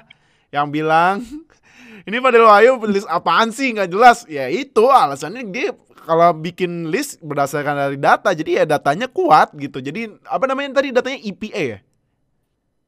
yang 0.56 0.72
bilang 0.72 1.20
ini 2.08 2.24
pada 2.24 2.40
lo 2.40 2.48
ayo 2.48 2.80
list 2.88 3.12
apaan 3.12 3.52
sih 3.52 3.76
nggak 3.76 3.92
jelas? 3.92 4.24
Ya 4.32 4.48
itu 4.48 4.88
alasannya 4.88 5.44
dia 5.52 5.76
kalau 6.08 6.32
bikin 6.32 6.88
list 6.88 7.20
berdasarkan 7.20 7.76
dari 7.76 8.00
data, 8.00 8.32
jadi 8.32 8.64
ya 8.64 8.80
datanya 8.80 9.12
kuat 9.12 9.52
gitu. 9.60 9.84
Jadi 9.84 10.08
apa 10.24 10.48
namanya 10.48 10.80
tadi 10.80 10.96
datanya 10.96 11.20
EPA 11.20 11.64
ya? 11.76 11.80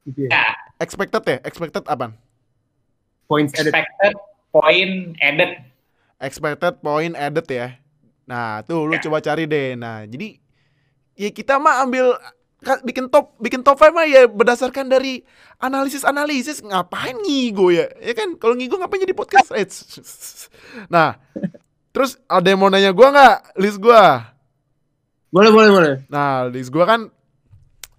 EPA. 0.08 0.28
Ya. 0.32 0.44
Expected 0.80 1.22
ya? 1.28 1.36
Expected 1.44 1.84
apa? 1.84 2.16
Points 3.28 3.52
added. 3.52 3.76
Expected 3.76 4.12
point 4.48 4.96
added. 5.20 5.60
Expected 6.16 6.74
point 6.80 7.12
added 7.20 7.44
ya. 7.52 7.76
Nah, 8.24 8.64
tuh 8.64 8.88
lu 8.88 8.96
ya. 8.96 9.04
coba 9.04 9.20
cari 9.20 9.44
deh. 9.44 9.76
Nah, 9.76 10.08
jadi 10.08 10.40
ya 11.20 11.28
kita 11.28 11.60
mah 11.60 11.84
ambil 11.84 12.16
bikin 12.84 13.08
top 13.08 13.36
bikin 13.40 13.64
top 13.64 13.80
5 13.80 13.90
mah 13.92 14.06
ya 14.06 14.28
berdasarkan 14.28 14.86
dari 14.92 15.24
analisis 15.56 16.04
analisis 16.04 16.60
ngapain 16.60 17.16
ngigo 17.24 17.72
ya? 17.72 17.88
Ya 18.00 18.12
kan? 18.12 18.36
Kalau 18.36 18.52
ngigo 18.56 18.76
ngapain 18.76 19.00
jadi 19.02 19.16
podcast? 19.16 19.50
Nah 20.92 21.16
terus 21.90 22.20
ada 22.30 22.46
yang 22.46 22.60
mau 22.60 22.70
nanya 22.70 22.92
gue 22.92 23.08
nggak? 23.08 23.56
List 23.58 23.80
gue 23.80 24.02
boleh 25.30 25.50
boleh 25.50 25.70
boleh. 25.70 25.94
Nah 26.12 26.46
list 26.52 26.68
gue 26.68 26.84
kan 26.84 27.08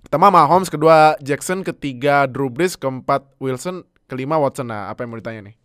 pertama 0.05 0.29
Mahomes 0.29 0.69
kedua 0.69 1.15
Jackson 1.23 1.63
ketiga 1.63 2.27
Drew 2.27 2.51
Brees 2.51 2.77
keempat 2.77 3.25
Wilson 3.41 3.87
kelima 4.05 4.37
Watson. 4.37 4.69
Nah 4.69 4.91
apa 4.91 5.03
yang 5.03 5.15
mau 5.15 5.19
ditanya 5.19 5.51
nih? 5.51 5.55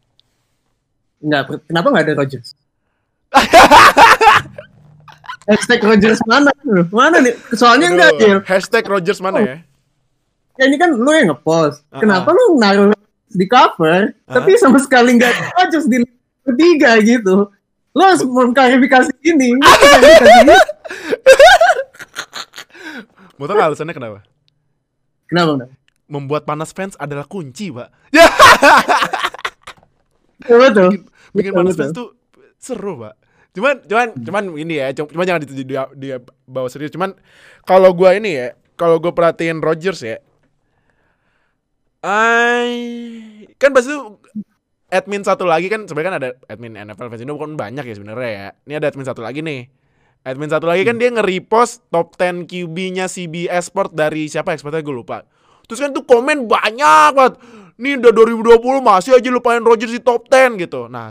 Enggak, 1.20 1.64
kenapa 1.66 1.86
nggak 1.90 2.04
ada 2.06 2.14
Rodgers? 2.22 2.54
Hashtag 5.46 5.78
Rogers 5.78 6.18
mana? 6.26 6.50
Mana 6.90 7.22
nih? 7.22 7.38
Soalnya 7.54 7.94
enggak, 7.94 8.18
Jil. 8.18 8.42
Hashtag 8.42 8.82
Rogers 8.90 9.22
mana 9.22 9.38
ya? 9.38 9.62
Ya 10.58 10.64
ini 10.66 10.74
kan 10.74 10.90
lu 10.90 11.06
yang 11.14 11.30
ngepost. 11.30 11.86
Uh 11.86 11.94
-uh. 11.94 12.02
Kenapa 12.02 12.34
lu 12.34 12.58
naruh 12.58 12.90
di 13.30 13.46
cover, 13.46 14.10
uh 14.10 14.18
-huh. 14.26 14.34
tapi 14.34 14.58
sama 14.58 14.82
sekali 14.82 15.14
enggak 15.14 15.30
Rogers 15.54 15.86
di 15.86 16.02
ketiga 16.42 16.98
gitu. 16.98 17.46
Lu 17.94 18.02
harus 18.02 18.26
mengklarifikasi 18.26 19.14
ini. 19.22 19.54
Mau 23.38 23.46
tau 23.46 23.54
alasannya 23.54 23.94
kenapa? 23.94 24.24
Kenapa? 25.30 25.70
Membuat 26.10 26.42
panas 26.42 26.74
fans 26.74 26.98
adalah 26.98 27.28
kunci, 27.28 27.70
Pak. 27.70 27.88
Ya 28.10 28.26
betul. 30.62 30.90
Bikin, 30.90 31.02
bikin 31.36 31.52
panas 31.54 31.76
fans 31.78 31.92
tuh 31.94 32.16
seru, 32.58 32.98
Pak 32.98 33.25
cuman 33.56 33.80
cuman 33.88 34.06
cuman 34.20 34.44
ini 34.60 34.74
ya 34.76 34.92
cuma 34.92 35.24
jangan 35.24 35.48
di, 35.48 35.64
dia, 35.64 35.88
dia 35.96 36.16
bawa 36.44 36.68
serius. 36.68 36.92
Cuman 36.92 37.16
kalau 37.64 37.96
gua 37.96 38.12
ini 38.12 38.36
ya 38.36 38.48
kalau 38.76 39.00
gue 39.00 39.10
perhatiin 39.10 39.64
Rogers 39.64 40.04
ya 40.04 40.20
I 42.06 42.70
kan 43.58 43.74
pasti 43.74 43.90
admin 44.92 45.26
satu 45.26 45.42
lagi 45.42 45.66
kan 45.66 45.90
sebenarnya 45.90 46.06
kan 46.06 46.16
ada 46.22 46.30
admin 46.46 46.78
NFL 46.78 47.10
fans 47.10 47.22
Indo 47.24 47.34
bukan 47.34 47.58
banyak 47.58 47.82
ya 47.82 47.94
sebenarnya 47.98 48.30
ya. 48.30 48.48
Ini 48.68 48.74
ada 48.78 48.86
admin 48.94 49.06
satu 49.08 49.26
lagi 49.26 49.42
nih. 49.42 49.66
Admin 50.22 50.50
satu 50.50 50.70
lagi 50.70 50.86
kan 50.86 51.02
dia 51.02 51.10
nge-repost 51.10 51.90
top 51.90 52.14
10 52.18 52.46
QB-nya 52.46 53.10
CBS 53.10 53.70
Sport 53.70 53.94
dari 53.94 54.30
siapa 54.30 54.54
expertnya 54.54 54.86
gue 54.86 54.94
lupa. 54.94 55.26
Terus 55.66 55.82
kan 55.82 55.90
tuh 55.90 56.06
komen 56.06 56.46
banyak 56.46 57.10
banget. 57.14 57.34
Nih 57.76 57.98
udah 57.98 58.12
2020 58.14 58.86
masih 58.86 59.12
aja 59.18 59.28
lupain 59.30 59.62
Rogers 59.62 59.90
di 59.90 59.98
top 59.98 60.30
10 60.30 60.62
gitu. 60.62 60.86
Nah 60.86 61.10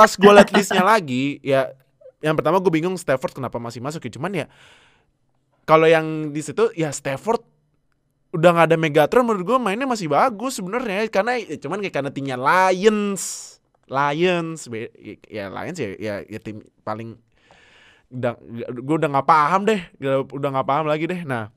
pas 0.00 0.12
gue 0.16 0.32
liat 0.32 0.48
listnya 0.56 0.80
lagi 0.80 1.36
ya 1.44 1.76
yang 2.24 2.36
pertama 2.36 2.56
gue 2.60 2.72
bingung 2.72 2.96
Stafford 2.96 3.36
kenapa 3.36 3.60
masih 3.60 3.84
masuk 3.84 4.04
ya. 4.08 4.12
Cuman 4.16 4.32
ya 4.32 4.46
kalau 5.68 5.84
yang 5.84 6.32
di 6.32 6.40
situ 6.40 6.72
ya 6.76 6.88
Stafford 6.88 7.44
udah 8.30 8.48
nggak 8.54 8.66
ada 8.70 8.76
Megatron 8.78 9.26
menurut 9.26 9.44
gue 9.44 9.58
mainnya 9.60 9.88
masih 9.88 10.08
bagus 10.08 10.60
sebenarnya. 10.60 11.08
Karena 11.12 11.36
ya, 11.36 11.56
cuman 11.60 11.84
kayak 11.84 11.94
karena 12.00 12.10
timnya 12.12 12.36
Lions 12.40 13.56
Lions 13.90 14.70
ya 15.28 15.50
Lions 15.50 15.78
ya 15.80 15.88
ya, 15.98 16.14
ya 16.24 16.38
tim 16.38 16.62
paling 16.84 17.18
udah 18.10 18.38
gue 18.70 18.96
udah 19.00 19.10
nggak 19.10 19.28
paham 19.28 19.60
deh 19.66 19.80
udah 20.30 20.48
nggak 20.52 20.68
paham 20.68 20.86
lagi 20.88 21.04
deh. 21.08 21.20
Nah 21.24 21.52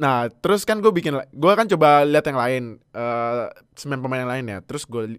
nah 0.00 0.26
terus 0.28 0.66
kan 0.66 0.82
gue 0.82 0.90
bikin 0.90 1.14
gue 1.14 1.52
kan 1.54 1.70
coba 1.70 2.02
lihat 2.02 2.26
yang 2.26 2.38
lain 2.38 2.62
uh, 2.90 3.46
semen 3.74 4.04
pemain 4.04 4.28
yang 4.28 4.32
lain 4.32 4.44
ya. 4.46 4.58
Terus 4.60 4.84
gue 4.84 5.16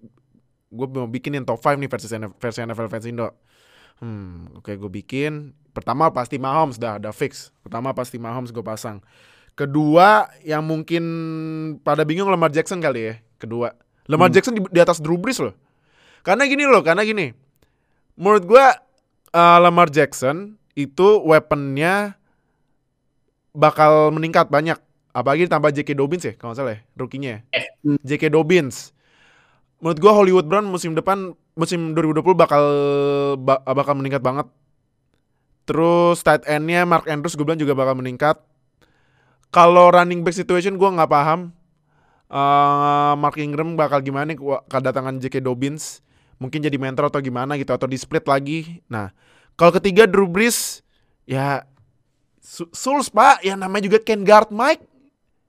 gue 0.73 0.88
mau 0.89 1.05
bikinin 1.05 1.45
top 1.45 1.62
5 1.62 1.77
nih 1.77 1.89
versi 1.89 2.09
versi 2.17 2.59
NFL 2.65 2.89
fans 2.89 3.05
Indo. 3.05 3.29
Hmm, 4.01 4.49
oke 4.57 4.65
okay, 4.65 4.75
gue 4.75 4.89
bikin. 4.89 5.53
Pertama 5.71 6.09
pasti 6.09 6.41
Mahomes 6.41 6.81
dah, 6.81 6.97
udah 6.97 7.13
fix. 7.13 7.53
Pertama 7.62 7.93
pasti 7.93 8.17
Mahomes 8.17 8.49
gue 8.49 8.65
pasang. 8.65 8.99
Kedua 9.53 10.25
yang 10.41 10.65
mungkin 10.65 11.03
pada 11.86 12.01
bingung 12.01 12.29
Lamar 12.29 12.49
Jackson 12.49 12.81
kali 12.81 13.13
ya. 13.13 13.15
Kedua. 13.38 13.69
Lamar 14.09 14.33
hmm. 14.33 14.36
Jackson 14.36 14.53
di, 14.57 14.62
di 14.65 14.79
atas 14.81 14.97
Drew 14.97 15.17
Brees 15.21 15.38
loh. 15.38 15.53
Karena 16.25 16.49
gini 16.49 16.65
loh, 16.65 16.81
karena 16.81 17.05
gini. 17.05 17.29
Menurut 18.17 18.43
gue 18.49 18.65
uh, 19.33 19.57
Lamar 19.62 19.93
Jackson 19.93 20.57
itu 20.73 21.21
weaponnya 21.21 22.17
bakal 23.53 24.09
meningkat 24.09 24.49
banyak. 24.49 24.77
Apalagi 25.13 25.45
tambah 25.45 25.69
J.K. 25.69 25.93
Dobbins 25.93 26.25
ya, 26.25 26.33
kalau 26.33 26.57
nggak 26.57 26.57
salah 26.57 26.73
ya, 26.73 26.79
rookie-nya. 26.97 27.45
Ya. 27.53 27.69
Hmm. 27.86 28.01
J.K. 28.01 28.33
Dobbins 28.33 28.92
menurut 29.83 29.99
gua 29.99 30.15
Hollywood 30.15 30.47
Brown 30.47 30.71
musim 30.71 30.95
depan 30.95 31.35
musim 31.59 31.91
2020 31.91 32.23
bakal 32.39 32.63
bakal 33.67 33.93
meningkat 33.99 34.23
banget. 34.23 34.47
Terus 35.67 36.23
tight 36.23 36.43
endnya 36.47 36.83
Mark 36.83 37.07
Andrews 37.07 37.35
gue 37.35 37.43
bilang 37.43 37.59
juga 37.59 37.75
bakal 37.75 37.95
meningkat. 37.99 38.39
Kalau 39.53 39.93
running 39.93 40.25
back 40.25 40.35
situation 40.35 40.75
gue 40.75 40.89
nggak 40.89 41.11
paham. 41.11 41.55
Uh, 42.33 43.13
Mark 43.19 43.37
Ingram 43.37 43.77
bakal 43.77 44.01
gimana 44.01 44.33
nih 44.33 44.39
kedatangan 44.67 45.21
J.K. 45.21 45.45
Dobbins. 45.45 46.01
Mungkin 46.41 46.65
jadi 46.65 46.75
mentor 46.75 47.07
atau 47.07 47.21
gimana 47.23 47.55
gitu 47.55 47.71
atau 47.71 47.85
di 47.87 47.95
split 47.95 48.25
lagi. 48.27 48.81
Nah, 48.89 49.13
kalau 49.55 49.71
ketiga 49.71 50.09
Drew 50.09 50.27
Brees 50.27 50.81
ya 51.23 51.63
Souls 52.75 53.07
pak, 53.07 53.39
yang 53.47 53.61
namanya 53.63 53.87
juga 53.87 54.03
Ken 54.03 54.27
Guard 54.27 54.51
Mike 54.51 54.83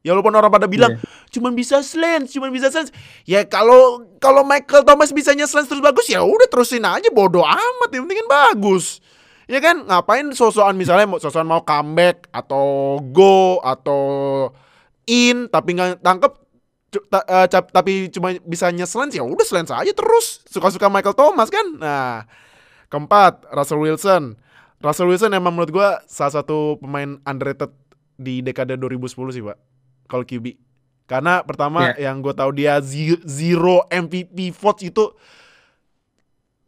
Ya 0.04 0.12
walaupun 0.12 0.36
orang 0.36 0.52
pada 0.52 0.68
bilang 0.68 1.00
yeah. 1.00 1.32
cuma 1.32 1.48
bisa 1.48 1.80
slants, 1.80 2.36
cuma 2.36 2.52
bisa 2.52 2.68
slants. 2.68 2.92
Ya 3.24 3.40
kalau 3.48 4.04
kalau 4.20 4.44
Michael 4.44 4.84
Thomas 4.84 5.08
bisanya 5.16 5.48
slants 5.48 5.72
terus 5.72 5.80
bagus 5.80 6.12
ya 6.12 6.20
udah 6.20 6.44
terusin 6.52 6.84
aja 6.84 7.08
bodoh 7.08 7.40
amat 7.40 7.88
yang 7.88 8.04
penting 8.04 8.20
kan 8.20 8.28
bagus. 8.28 9.00
Ya 9.48 9.64
kan 9.64 9.88
ngapain 9.88 10.28
sosokan 10.36 10.76
misalnya 10.76 11.08
mau 11.08 11.16
sosokan 11.16 11.48
mau 11.48 11.64
comeback 11.64 12.28
atau 12.36 13.00
go 13.00 13.64
atau 13.64 14.00
in 15.08 15.48
tapi 15.48 15.72
nggak 15.72 16.04
tangkep 16.04 16.32
uh, 17.08 17.46
tapi 17.48 18.12
cuma 18.12 18.36
bisa 18.44 18.68
slants 18.84 19.16
ya 19.16 19.24
udah 19.24 19.44
slants 19.48 19.72
aja 19.72 19.92
terus 19.96 20.44
suka-suka 20.52 20.92
Michael 20.92 21.16
Thomas 21.16 21.48
kan. 21.48 21.64
Nah, 21.80 22.28
keempat 22.92 23.48
Russell 23.56 23.80
Wilson. 23.80 24.36
Russell 24.84 25.08
Wilson 25.08 25.32
emang 25.32 25.56
menurut 25.56 25.72
gue 25.72 25.88
salah 26.12 26.44
satu 26.44 26.76
pemain 26.76 27.16
underrated 27.24 27.72
di 28.20 28.44
dekade 28.44 28.76
2010 28.76 29.32
sih 29.32 29.40
pak. 29.40 29.73
Kalau 30.06 30.24
QB. 30.24 30.56
Karena 31.04 31.44
pertama 31.44 31.92
yeah. 31.92 32.08
yang 32.08 32.24
gue 32.24 32.32
tahu 32.32 32.50
dia 32.56 32.80
zero 33.24 33.84
MVP 33.92 34.56
votes 34.56 34.88
itu 34.88 35.12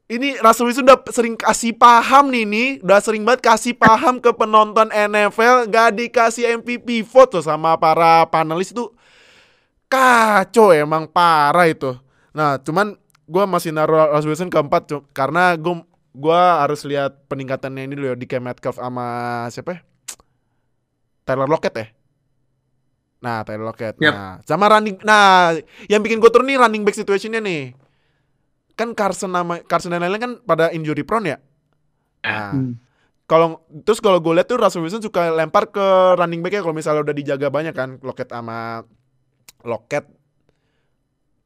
ini 0.06 0.38
Russell 0.38 0.70
Wilson 0.70 0.86
udah 0.86 1.02
sering 1.10 1.34
kasih 1.34 1.74
paham 1.74 2.30
nih 2.30 2.46
nih, 2.46 2.68
udah 2.78 3.02
sering 3.02 3.26
banget 3.26 3.42
kasih 3.42 3.74
paham 3.74 4.22
ke 4.22 4.30
penonton 4.38 4.86
NFL, 4.94 5.66
gak 5.66 5.98
dikasih 5.98 6.62
MVP 6.62 7.02
vote 7.02 7.40
tuh 7.40 7.42
sama 7.42 7.74
para 7.74 8.22
panelis 8.30 8.70
itu 8.70 8.86
kacau 9.90 10.70
emang 10.70 11.10
parah 11.10 11.66
itu. 11.66 11.98
Nah 12.30 12.62
cuman 12.62 12.94
gue 13.26 13.44
masih 13.50 13.74
naruh 13.74 14.14
Russell 14.14 14.30
Wilson 14.30 14.50
keempat 14.52 14.94
karena 15.10 15.58
gue 15.58 15.82
gue 16.14 16.42
harus 16.62 16.86
lihat 16.86 17.26
peningkatannya 17.26 17.90
ini 17.90 17.94
dulu 17.98 18.06
ya 18.14 18.16
di 18.16 18.26
Metcalf 18.38 18.78
sama 18.78 19.06
siapa? 19.50 19.70
Ya? 19.74 19.80
Taylor 21.26 21.50
Lockett 21.50 21.74
ya. 21.74 21.95
Nah 23.20 23.42
Taylor 23.46 23.72
Lockett. 23.72 23.96
Yep. 23.96 24.12
Nah 24.12 24.32
sama 24.44 24.66
running. 24.68 24.96
Nah 25.02 25.56
yang 25.88 26.00
bikin 26.00 26.20
gue 26.20 26.30
turun 26.30 26.48
nih 26.48 26.60
running 26.60 26.82
back 26.84 26.96
situationnya 26.96 27.40
nih 27.40 27.72
kan 28.76 28.92
Carson 28.92 29.32
nama 29.32 29.64
Carson 29.64 29.88
dan 29.88 30.04
lain-lain 30.04 30.22
kan 30.22 30.32
pada 30.44 30.68
injury 30.70 31.00
prone 31.00 31.32
ya. 31.32 31.38
Nah, 32.26 32.52
hmm. 32.52 32.72
kalau 33.24 33.64
terus 33.86 34.02
kalau 34.04 34.20
gue 34.20 34.36
lihat 34.36 34.50
tuh 34.50 34.60
Russell 34.60 34.84
Wilson 34.84 35.00
suka 35.00 35.32
lempar 35.32 35.72
ke 35.72 35.86
running 36.20 36.44
back 36.44 36.58
ya 36.58 36.60
kalau 36.60 36.76
misalnya 36.76 37.06
udah 37.06 37.16
dijaga 37.16 37.48
banyak 37.48 37.72
kan 37.72 37.96
Lockett 38.04 38.34
sama 38.34 38.84
Lockett 39.64 40.04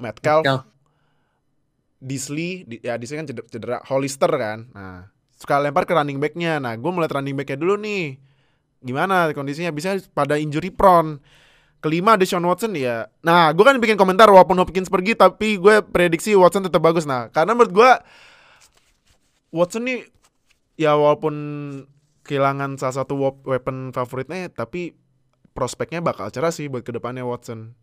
Metcalf 0.00 0.44
Disley 2.00 2.64
di, 2.64 2.80
ya 2.80 2.96
Disley 2.96 3.20
kan 3.20 3.28
cedera, 3.28 3.46
cedera 3.46 3.76
Hollister 3.86 4.32
kan 4.32 4.58
nah 4.72 5.12
suka 5.36 5.60
lempar 5.60 5.84
ke 5.84 5.92
running 5.92 6.16
backnya 6.16 6.56
nah 6.56 6.72
gue 6.72 6.90
mulai 6.90 7.08
running 7.12 7.36
backnya 7.36 7.60
dulu 7.60 7.76
nih 7.76 8.16
gimana 8.80 9.28
kondisinya 9.36 9.68
bisa 9.68 10.00
pada 10.16 10.40
injury 10.40 10.72
prone 10.72 11.20
Kelima 11.80 12.16
ada 12.16 12.24
Sean 12.28 12.44
Watson 12.44 12.76
ya. 12.76 13.08
Nah, 13.24 13.56
gue 13.56 13.64
kan 13.64 13.80
bikin 13.80 13.96
komentar 13.96 14.28
walaupun 14.28 14.60
Hopkins 14.60 14.92
pergi 14.92 15.16
tapi 15.16 15.56
gue 15.56 15.80
prediksi 15.80 16.36
Watson 16.36 16.68
tetap 16.68 16.84
bagus. 16.84 17.08
Nah, 17.08 17.32
karena 17.32 17.56
menurut 17.56 17.72
gue 17.72 17.90
Watson 19.50 19.88
nih 19.88 20.04
ya 20.76 20.94
walaupun 20.96 21.34
kehilangan 22.24 22.76
salah 22.76 23.02
satu 23.02 23.16
weapon 23.48 23.96
favoritnya 23.96 24.52
tapi 24.52 24.94
prospeknya 25.56 26.04
bakal 26.04 26.30
cerah 26.30 26.52
sih 26.52 26.68
buat 26.68 26.84
ke 26.84 26.92
depannya 26.92 27.24
Watson. 27.24 27.74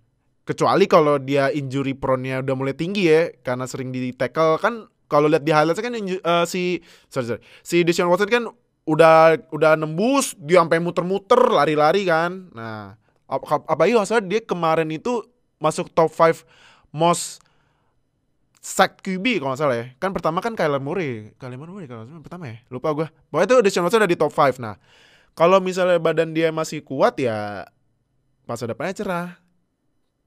Kecuali 0.48 0.88
kalau 0.88 1.20
dia 1.20 1.52
injury 1.52 1.92
prone-nya 1.92 2.40
udah 2.40 2.56
mulai 2.56 2.78
tinggi 2.78 3.12
ya 3.12 3.34
karena 3.44 3.68
sering 3.68 3.92
di 3.92 4.16
tackle 4.16 4.56
kan 4.62 4.88
kalau 5.12 5.28
lihat 5.28 5.44
di 5.44 5.52
highlights 5.52 5.84
kan 5.84 5.92
uh, 5.92 6.46
si 6.48 6.80
sorry, 7.12 7.36
sorry 7.36 7.42
si 7.66 7.84
Deshaun 7.84 8.08
Watson 8.08 8.32
kan 8.32 8.44
udah 8.88 9.36
udah 9.52 9.76
nembus 9.76 10.32
dia 10.40 10.64
sampai 10.64 10.80
muter-muter 10.80 11.38
lari-lari 11.52 12.08
kan. 12.08 12.48
Nah, 12.56 12.96
apalagi 13.28 13.94
masalah 13.94 14.24
dia 14.24 14.40
kemarin 14.40 14.88
itu 14.88 15.24
masuk 15.60 15.92
top 15.92 16.10
5 16.10 16.48
most 16.96 17.44
sack 18.68 19.00
QB 19.00 19.40
kalau 19.40 19.56
nggak 19.56 19.62
salah 19.62 19.78
ya. 19.80 19.86
Kan 19.96 20.12
pertama 20.12 20.44
kan 20.44 20.52
Kyler 20.56 20.84
Murray. 20.84 21.32
Kyler 21.40 21.56
Murray 21.56 21.88
kalau 21.88 22.04
pertama 22.20 22.52
ya. 22.52 22.58
Lupa 22.68 22.92
gue. 22.92 23.08
Pokoknya 23.32 23.48
itu 23.48 23.56
Deshaun 23.64 23.88
Watson 23.88 24.04
ada 24.04 24.12
di 24.12 24.20
top 24.20 24.32
5. 24.36 24.60
Nah, 24.60 24.76
kalau 25.32 25.64
misalnya 25.64 25.96
badan 26.04 26.36
dia 26.36 26.52
masih 26.52 26.84
kuat 26.84 27.16
ya 27.16 27.64
masa 28.44 28.68
depannya 28.68 28.96
cerah. 28.96 29.28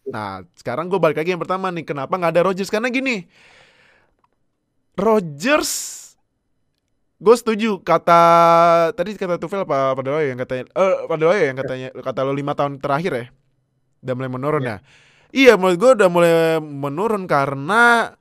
Nah, 0.09 0.41
sekarang 0.57 0.89
gue 0.89 0.97
balik 0.97 1.21
lagi 1.21 1.37
yang 1.37 1.43
pertama 1.43 1.69
nih. 1.69 1.85
Kenapa 1.85 2.17
nggak 2.17 2.33
ada 2.33 2.43
Rodgers? 2.49 2.73
Karena 2.73 2.89
gini. 2.89 3.29
Rodgers 4.97 6.00
gue 7.21 7.35
setuju 7.37 7.85
kata 7.85 8.23
tadi 8.97 9.13
kata 9.13 9.37
Tufel 9.37 9.69
apa 9.69 9.93
pada 9.93 10.09
lo 10.09 10.21
yang 10.25 10.41
katanya 10.41 10.65
eh 10.73 10.95
pada 11.05 11.23
lo 11.29 11.33
yang 11.37 11.57
katanya 11.61 11.89
kata 11.93 12.21
lo 12.25 12.33
lima 12.33 12.57
tahun 12.57 12.81
terakhir 12.81 13.13
ya 13.13 13.27
udah 14.01 14.15
mulai 14.17 14.31
menurun 14.33 14.63
yeah. 14.65 14.81
ya? 14.81 14.85
Iya 15.31 15.53
menurut 15.55 15.79
gue 15.79 15.91
udah 16.01 16.09
mulai 16.11 16.35
menurun 16.59 17.29
karena 17.31 18.17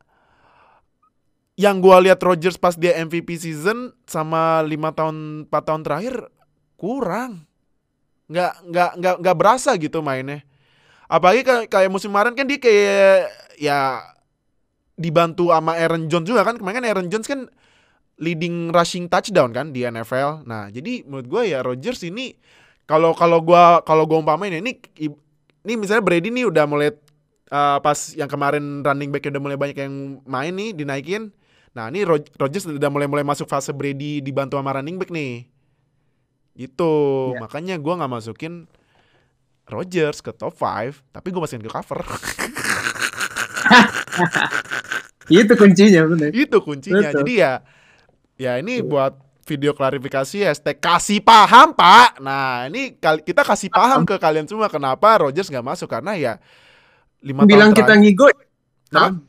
yang 1.60 1.84
gue 1.84 1.96
lihat 2.08 2.22
Rodgers 2.24 2.56
pas 2.56 2.78
dia 2.78 2.96
MVP 3.02 3.36
season 3.36 3.92
sama 4.08 4.64
lima 4.64 4.94
tahun 4.94 5.50
empat 5.50 5.64
tahun 5.66 5.82
terakhir 5.84 6.16
kurang. 6.80 7.44
Nggak 8.30 8.54
nggak 8.70 8.92
nggak 9.02 9.16
nggak 9.26 9.36
berasa 9.36 9.74
gitu 9.76 10.00
mainnya. 10.06 10.46
Apalagi 11.10 11.42
kayak, 11.42 11.66
kayak 11.68 11.90
musim 11.90 12.14
kemarin 12.14 12.38
kan 12.38 12.46
dia 12.46 12.62
kayak 12.62 13.34
ya 13.58 13.80
dibantu 14.94 15.50
sama 15.50 15.76
Aaron 15.76 16.06
Jones 16.08 16.30
juga 16.30 16.46
kan? 16.46 16.56
Kemarin 16.62 16.78
kan 16.80 16.86
Aaron 16.86 17.10
Jones 17.10 17.28
kan 17.28 17.50
leading 18.20 18.70
rushing 18.76 19.08
touchdown 19.08 19.56
kan 19.56 19.72
di 19.72 19.88
NFL. 19.88 20.44
Nah, 20.44 20.68
jadi 20.70 21.08
menurut 21.08 21.28
gue 21.28 21.44
ya 21.56 21.64
Rodgers 21.64 22.04
ini 22.04 22.36
kalau 22.84 23.16
kalau 23.16 23.40
gue 23.40 23.64
kalau 23.88 24.04
gue 24.04 24.20
umpamain 24.20 24.52
ini 24.52 24.76
ini 25.64 25.74
misalnya 25.80 26.04
Brady 26.04 26.30
nih 26.30 26.52
udah 26.52 26.68
mulai 26.68 26.92
uh, 27.50 27.80
pas 27.80 27.96
yang 28.14 28.28
kemarin 28.28 28.84
running 28.84 29.10
back 29.10 29.24
udah 29.26 29.42
mulai 29.42 29.58
banyak 29.58 29.78
yang 29.80 30.20
main 30.28 30.54
nih 30.54 30.76
dinaikin. 30.76 31.32
Nah, 31.72 31.88
ini 31.88 32.04
Rodgers 32.36 32.66
udah 32.68 32.90
mulai-mulai 32.92 33.24
masuk 33.24 33.48
fase 33.48 33.72
Brady 33.72 34.20
dibantu 34.20 34.60
sama 34.60 34.76
running 34.76 35.00
back 35.00 35.14
nih. 35.14 35.48
Gitu. 36.60 36.94
Yeah. 37.38 37.40
Makanya 37.46 37.76
gue 37.80 37.94
nggak 37.94 38.12
masukin 38.12 38.68
Rodgers 39.70 40.20
ke 40.20 40.34
top 40.34 40.58
5, 40.58 41.14
tapi 41.14 41.30
gue 41.30 41.40
masukin 41.40 41.64
ke 41.64 41.72
cover. 41.72 42.02
itu 45.30 45.54
kuncinya 45.54 46.02
bener. 46.10 46.34
Itu 46.34 46.58
kuncinya. 46.66 47.14
Betul. 47.14 47.22
Jadi 47.22 47.34
ya 47.38 47.62
Ya 48.39 48.56
ini 48.56 48.80
buat 48.80 49.19
video 49.43 49.75
klarifikasi 49.75 50.47
hashtag 50.47 50.80
kasih 50.80 51.19
paham 51.19 51.75
pak. 51.75 52.23
Nah 52.23 52.71
ini 52.71 52.95
kita 52.95 53.43
kasih 53.43 53.67
paham 53.67 54.08
ke 54.08 54.15
kalian 54.15 54.47
semua 54.47 54.71
kenapa 54.71 55.28
Rogers 55.28 55.52
nggak 55.52 55.67
masuk 55.75 55.91
karena 55.91 56.15
ya 56.15 56.34
lima 57.19 57.43
bilang 57.43 57.75
kita 57.75 57.99
ngigo. 57.99 58.32
Nah, 58.95 59.19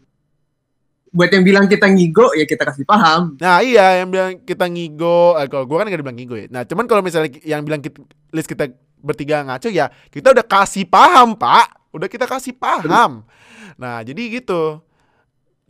buat 1.10 1.26
yang 1.26 1.42
bilang 1.42 1.66
kita 1.66 1.90
ngigo 1.90 2.30
ya 2.38 2.46
kita 2.46 2.62
kasih 2.70 2.86
paham. 2.86 3.34
Nah 3.42 3.58
iya 3.66 3.98
yang 3.98 4.14
bilang 4.14 4.38
kita 4.46 4.70
ngigo, 4.70 5.34
eh, 5.42 5.50
kalau 5.50 5.66
gue 5.66 5.74
kan 5.74 5.90
nggak 5.90 6.02
bilang 6.06 6.14
ngigo 6.14 6.36
ya. 6.38 6.46
Nah 6.46 6.62
cuman 6.62 6.86
kalau 6.86 7.02
misalnya 7.02 7.34
yang 7.42 7.66
bilang 7.66 7.82
kita, 7.82 7.98
list 8.30 8.46
kita 8.46 8.70
bertiga 9.02 9.42
ngaco 9.42 9.74
ya 9.74 9.90
kita 10.14 10.30
udah 10.30 10.46
kasih 10.46 10.86
paham 10.86 11.34
pak, 11.34 11.66
udah 11.90 12.06
kita 12.06 12.30
kasih 12.30 12.54
paham. 12.54 13.26
Nah 13.74 14.06
jadi 14.06 14.38
gitu. 14.38 14.86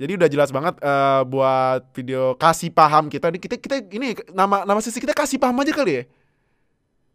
Jadi 0.00 0.16
udah 0.16 0.28
jelas 0.32 0.48
banget 0.48 0.80
uh, 0.80 1.28
buat 1.28 1.84
video 1.92 2.32
kasih 2.40 2.72
paham 2.72 3.12
kita. 3.12 3.28
Kita 3.36 3.60
kita 3.60 3.76
ini 3.92 4.16
nama 4.32 4.64
nama 4.64 4.80
sisi 4.80 4.96
kita 4.96 5.12
kasih 5.12 5.36
paham 5.36 5.60
aja 5.60 5.76
kali 5.76 5.92
ya. 5.92 6.04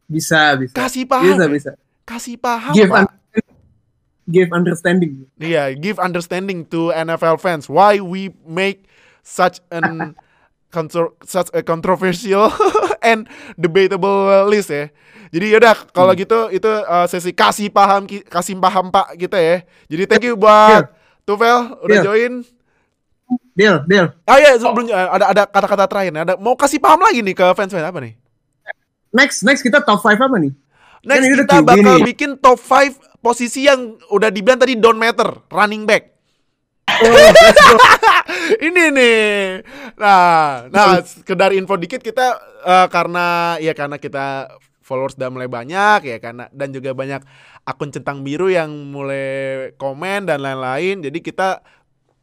Bisa, 0.06 0.54
bisa. 0.54 0.74
Kasih 0.78 1.10
paham. 1.10 1.34
Bisa, 1.34 1.46
bisa. 1.50 1.72
Kasih 2.06 2.38
paham. 2.38 2.78
Give, 2.78 2.94
un 2.94 3.10
give 4.30 4.54
understanding. 4.54 5.26
Iya, 5.42 5.50
yeah, 5.50 5.68
give 5.74 5.98
understanding 5.98 6.62
to 6.70 6.94
NFL 6.94 7.42
fans 7.42 7.66
why 7.66 7.98
we 7.98 8.30
make 8.46 8.86
such 9.26 9.66
an 9.74 10.14
contro 10.76 11.18
such 11.26 11.50
a 11.58 11.66
controversial 11.66 12.54
and 13.02 13.26
debatable 13.58 14.46
list 14.46 14.70
ya. 14.70 14.94
Jadi 15.34 15.58
yaudah 15.58 15.90
kalau 15.90 16.14
hmm. 16.14 16.22
gitu 16.22 16.40
itu 16.54 16.70
uh, 16.70 17.10
sesi 17.10 17.34
kasih 17.34 17.74
paham 17.74 18.06
kasih 18.06 18.62
paham 18.62 18.94
Pak 18.94 19.18
kita 19.18 19.42
ya. 19.42 19.66
Jadi 19.90 20.04
thank 20.06 20.22
you 20.30 20.38
buat 20.38 20.86
yeah. 20.86 21.26
Tufel 21.26 21.82
udah 21.82 21.98
yeah. 21.98 22.06
join. 22.06 22.46
Deal, 23.56 23.88
deal. 23.88 24.12
Ah 24.28 24.36
iya, 24.36 24.60
sebelumnya 24.60 25.08
oh. 25.08 25.16
ada 25.16 25.26
ada 25.32 25.44
kata-kata 25.48 25.88
terakhir 25.88 26.12
nih. 26.12 26.24
Ada 26.28 26.34
mau 26.36 26.60
kasih 26.60 26.78
paham 26.84 27.00
lagi 27.00 27.24
nih 27.24 27.32
ke 27.32 27.46
fans-fans 27.56 27.88
apa 27.88 28.00
nih? 28.04 28.14
Next, 29.16 29.48
next 29.48 29.64
kita 29.64 29.80
top 29.80 30.04
5 30.04 30.20
apa 30.20 30.38
nih? 30.44 30.52
Next 31.08 31.24
kan 31.24 31.40
kita 31.40 31.56
bakal 31.64 31.96
nih. 32.04 32.06
bikin 32.12 32.36
top 32.44 32.60
5 32.60 33.24
posisi 33.24 33.64
yang 33.64 33.96
udah 34.12 34.28
dibilang 34.28 34.60
tadi 34.60 34.76
don't 34.76 35.00
matter, 35.00 35.40
running 35.48 35.88
back. 35.88 36.12
Oh, 36.86 37.32
ini 38.68 38.92
nih. 38.92 39.64
Nah, 39.96 40.68
nah 40.68 41.00
sekedar 41.02 41.56
info 41.56 41.80
dikit 41.80 42.04
kita 42.04 42.36
uh, 42.68 42.88
karena 42.92 43.56
ya 43.64 43.72
karena 43.72 43.96
kita 43.96 44.52
followers 44.86 45.18
udah 45.18 45.32
mulai 45.34 45.50
banyak 45.50 46.06
ya 46.06 46.18
karena 46.22 46.46
dan 46.54 46.70
juga 46.70 46.94
banyak 46.94 47.26
akun 47.66 47.90
centang 47.90 48.22
biru 48.22 48.54
yang 48.54 48.70
mulai 48.92 49.72
komen 49.80 50.28
dan 50.28 50.44
lain-lain. 50.44 51.02
Jadi 51.02 51.24
kita 51.24 51.66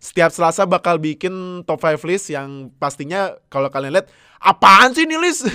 setiap 0.02 0.34
Selasa 0.34 0.66
bakal 0.66 0.98
bikin 0.98 1.62
top 1.62 1.78
5 1.78 2.02
list 2.10 2.34
yang 2.34 2.74
pastinya 2.82 3.38
kalau 3.46 3.70
kalian 3.70 3.94
lihat 3.94 4.10
apaan 4.42 4.90
sih 4.90 5.06
nih 5.06 5.14
list? 5.22 5.46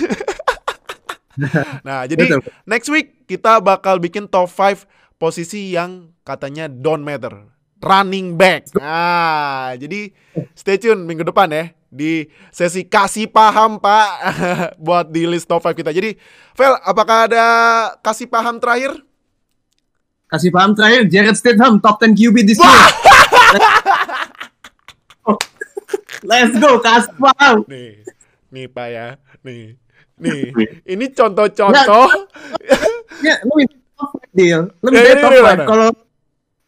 nah, 1.86 2.08
jadi 2.08 2.24
Betul. 2.24 2.40
next 2.64 2.88
week 2.88 3.28
kita 3.28 3.60
bakal 3.60 4.00
bikin 4.00 4.24
top 4.24 4.48
5 4.48 4.88
posisi 5.20 5.76
yang 5.76 6.16
katanya 6.24 6.64
don't 6.64 7.04
matter. 7.04 7.44
Running 7.78 8.40
back. 8.40 8.72
Nah, 8.74 9.76
jadi 9.76 10.16
stay 10.56 10.80
tune 10.80 11.04
minggu 11.04 11.28
depan 11.28 11.46
ya 11.52 11.70
di 11.88 12.28
sesi 12.50 12.84
kasih 12.84 13.28
paham 13.30 13.80
Pak 13.80 14.08
buat 14.84 15.12
di 15.12 15.28
list 15.28 15.44
top 15.44 15.60
5 15.60 15.76
kita. 15.76 15.92
Jadi, 15.92 16.16
Vel, 16.56 16.74
apakah 16.88 17.28
ada 17.28 17.44
kasih 18.00 18.26
paham 18.32 18.56
terakhir? 18.56 18.96
Kasih 20.28 20.50
paham 20.52 20.72
terakhir 20.72 21.08
Jared 21.08 21.36
Statham 21.36 21.80
top 21.84 22.00
10 22.00 22.16
QB 22.16 22.36
this 22.48 22.60
year. 22.60 22.72
Let's 26.24 26.54
go, 26.58 26.82
Kaspar. 26.82 27.64
Nih, 27.70 28.02
nih 28.52 28.66
Pak 28.68 28.88
ya, 28.88 29.06
nih. 29.44 29.76
nih, 30.18 30.50
ini 30.82 31.04
contoh-contoh. 31.14 32.10
Ya, 33.22 33.38
lu 33.46 33.62
top 33.94 34.10
deal. 34.34 34.60
Lu 34.82 34.88
ya, 34.90 35.14
top 35.22 35.32
Kalau 35.64 35.88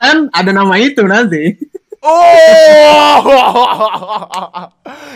kan 0.00 0.16
ada 0.32 0.50
nama 0.54 0.74
itu 0.78 1.02
nanti. 1.04 1.58
Oh. 2.00 3.20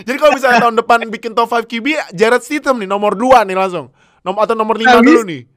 Jadi 0.07 0.17
kalau 0.21 0.37
misalnya 0.37 0.69
tahun 0.69 0.77
depan 0.85 1.09
bikin 1.09 1.33
top 1.33 1.49
5 1.49 1.65
QB, 1.65 2.13
Jared 2.13 2.45
Stidham 2.45 2.77
nih 2.77 2.89
nomor 2.89 3.17
2 3.17 3.49
nih 3.49 3.57
langsung. 3.57 3.89
Nomor 4.21 4.45
atau 4.45 4.53
nomor 4.53 4.77
5 4.77 4.85
nah, 4.85 5.01
dulu 5.01 5.25
nih. 5.25 5.49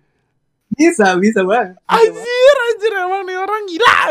Bisa, 0.72 1.20
bisa 1.20 1.44
banget. 1.44 1.76
Anjir, 1.88 2.56
anjir 2.72 2.92
emang 2.96 3.24
nih 3.28 3.38
orang 3.40 3.62
gila. 3.68 3.96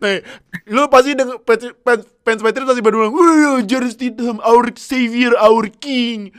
Nih, 0.00 0.24
lu 0.68 0.86
pasti 0.92 1.16
dengan 1.16 1.40
fans 1.42 2.04
fans 2.22 2.40
Patriots 2.44 2.68
pasti 2.68 2.82
pada 2.84 2.96
bilang, 2.96 3.14
"Wah, 3.16 3.60
Jared 3.64 3.92
Stidham, 3.96 4.38
our 4.44 4.68
savior, 4.76 5.32
our 5.40 5.66
king." 5.68 6.32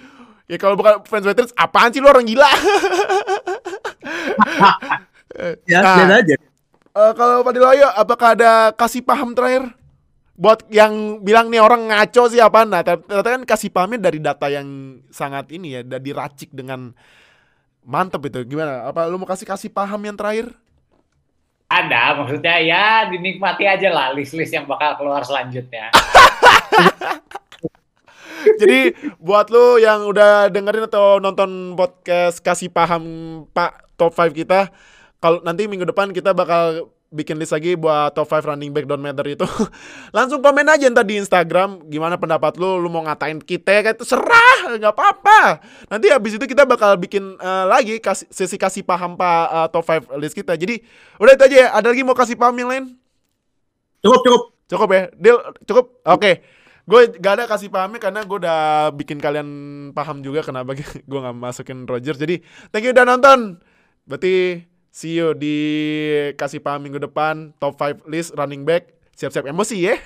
Ya 0.50 0.58
kalau 0.58 0.78
bukan 0.78 1.06
fans 1.06 1.26
Patriots, 1.26 1.54
apaan 1.58 1.94
sih 1.94 2.02
lu 2.02 2.10
orang 2.10 2.26
gila? 2.26 2.46
ya, 5.70 5.80
nah, 5.82 6.18
aja. 6.18 6.36
Uh, 6.90 7.14
kalau 7.14 7.46
Pak 7.46 7.54
Diloyo, 7.54 7.88
apakah 7.94 8.34
ada 8.34 8.74
kasih 8.74 9.06
paham 9.06 9.38
terakhir? 9.38 9.70
Buat 10.40 10.66
yang 10.72 11.22
bilang 11.22 11.52
nih 11.52 11.62
orang 11.62 11.92
ngaco 11.92 12.32
sih 12.32 12.42
apa? 12.42 12.66
Nah, 12.66 12.82
ternyata 12.82 13.30
kan 13.30 13.44
kasih 13.46 13.70
pahamnya 13.70 14.10
dari 14.10 14.20
data 14.24 14.48
yang 14.50 15.00
sangat 15.14 15.52
ini 15.54 15.78
ya, 15.78 15.82
dari 15.86 16.10
racik 16.16 16.50
dengan 16.50 16.96
mantep 17.86 18.24
itu. 18.26 18.42
Gimana? 18.48 18.90
Apa 18.90 19.06
lu 19.06 19.20
mau 19.20 19.30
kasih 19.30 19.46
kasih 19.46 19.70
paham 19.70 20.00
yang 20.02 20.18
terakhir? 20.18 20.56
Ada, 21.70 22.18
maksudnya 22.18 22.58
ya 22.66 23.06
dinikmati 23.14 23.70
aja 23.70 23.94
lah 23.94 24.10
list-list 24.18 24.50
yang 24.50 24.66
bakal 24.66 24.98
keluar 24.98 25.22
selanjutnya. 25.22 25.94
Jadi 28.60 28.98
buat 29.22 29.54
lu 29.54 29.78
yang 29.78 30.10
udah 30.10 30.50
dengerin 30.50 30.90
atau 30.90 31.22
nonton 31.22 31.78
podcast 31.78 32.42
kasih 32.42 32.74
paham 32.74 33.06
Pak 33.54 33.94
top 34.02 34.18
5 34.18 34.34
kita, 34.34 34.74
kalau 35.22 35.46
nanti 35.46 35.70
minggu 35.70 35.86
depan 35.86 36.10
kita 36.10 36.34
bakal 36.34 36.90
bikin 37.10 37.42
list 37.42 37.54
lagi 37.54 37.74
buat 37.74 38.14
top 38.14 38.30
5 38.30 38.54
running 38.54 38.70
back 38.70 38.86
don't 38.86 39.02
matter 39.02 39.26
itu. 39.26 39.46
Langsung 40.16 40.40
komen 40.46 40.66
aja 40.70 40.86
ntar 40.94 41.06
di 41.06 41.18
Instagram 41.18 41.90
gimana 41.90 42.16
pendapat 42.16 42.56
lu, 42.62 42.78
lu 42.78 42.90
mau 42.90 43.02
ngatain 43.06 43.42
kita 43.42 43.82
kayak 43.82 43.98
itu 43.98 44.06
serah, 44.06 44.78
nggak 44.78 44.94
apa-apa. 44.94 45.62
Nanti 45.90 46.14
habis 46.14 46.38
itu 46.38 46.46
kita 46.46 46.70
bakal 46.70 46.96
bikin 47.02 47.36
uh, 47.42 47.66
lagi 47.66 47.98
kasih, 47.98 48.30
sesi 48.30 48.58
kasih 48.62 48.86
paham 48.86 49.18
Pak 49.18 49.46
uh, 49.50 49.68
top 49.74 49.86
5 49.86 50.22
list 50.22 50.38
kita. 50.38 50.54
Jadi 50.54 50.82
udah 51.18 51.34
itu 51.34 51.44
aja 51.50 51.58
ya. 51.58 51.68
Ada 51.74 51.88
lagi 51.92 52.02
mau 52.06 52.18
kasih 52.18 52.38
paham 52.38 52.56
yang 52.56 52.70
lain? 52.70 52.86
Cukup, 54.06 54.22
cukup. 54.24 54.44
Cukup 54.70 54.90
ya? 54.94 55.04
Deal, 55.18 55.38
cukup? 55.66 55.86
Oke. 56.06 56.22
Okay. 56.22 56.36
Gue 56.90 57.06
gak 57.22 57.34
ada 57.38 57.46
kasih 57.46 57.70
pahamnya 57.70 58.02
karena 58.02 58.26
gue 58.26 58.38
udah 58.42 58.90
bikin 58.98 59.22
kalian 59.22 59.50
paham 59.94 60.26
juga 60.26 60.42
kenapa 60.42 60.74
gue 61.10 61.20
gak 61.22 61.38
masukin 61.38 61.86
Roger. 61.86 62.18
Jadi 62.18 62.42
thank 62.74 62.86
you 62.86 62.94
udah 62.94 63.06
nonton. 63.06 63.62
Berarti 64.10 64.66
see 64.90 65.18
you 65.18 65.34
di 65.38 65.56
kasih 66.36 66.62
paham 66.62 66.84
minggu 66.86 67.00
depan 67.00 67.54
top 67.62 67.78
5 67.78 68.10
list 68.10 68.34
running 68.36 68.66
back. 68.66 68.90
Siap-siap 69.16 69.52
emosi 69.52 69.78
ya. 69.84 69.96